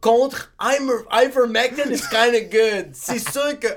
[0.00, 2.90] Contre Imer- Ivermectin is kinda good.
[2.94, 3.68] C'est sûr que.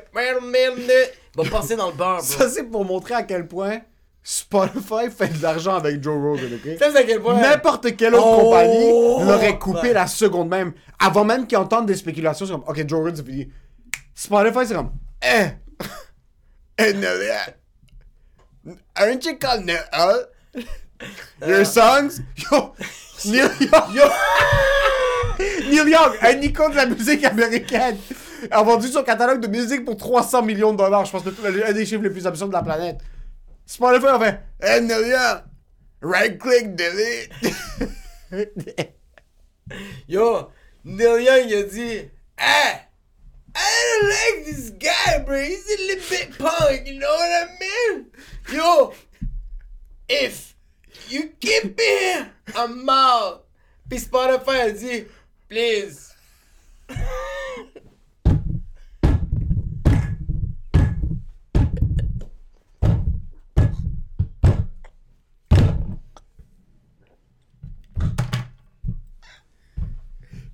[1.36, 2.22] Va passer dans le beurre.
[2.22, 3.80] Ça, c'est pour montrer à quel point
[4.24, 6.76] Spotify fait de l'argent avec Joe Rogan, ok?
[6.78, 7.40] C'est à quel point.
[7.42, 8.44] N'importe quelle autre Oh!
[8.46, 9.94] compagnie l'aurait coupé Ouais.
[9.94, 10.72] la seconde même.
[10.98, 13.50] Avant même qu'ils entendent des spéculations, c'est comme, ok, Joe Rogan, c'est fini.
[14.16, 15.48] Spotify, c'est comme, eh!
[16.80, 16.94] Eh!
[18.96, 20.28] Aren't you called Noël?
[21.46, 22.22] Your songs?
[22.38, 22.74] Yo!
[23.26, 23.94] Neil Young!
[23.94, 24.04] Yo!
[25.70, 27.98] Neil Young, un icône de la musique américaine,
[28.50, 31.04] a vendu son catalogue de musique pour 300 millions de dollars.
[31.06, 33.00] Je pense que c'est un des chiffres les plus absurdes de la planète.
[33.68, 35.44] Spotify fait Hey eh, Neil
[36.04, 37.32] right click delete.
[40.08, 40.52] Yo!
[40.84, 42.12] Neil Young, il a dit.
[42.38, 42.82] Hey!
[43.56, 45.40] I don't like this guy, bro.
[45.42, 48.08] He's a little bit punk, you know what I mean?
[48.52, 48.94] Yo!
[50.10, 50.56] If
[51.08, 53.46] you keep me here, I'm out.
[53.90, 55.08] Puis Spotify a dit,
[55.50, 56.14] please.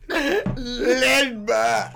[0.10, 1.94] led by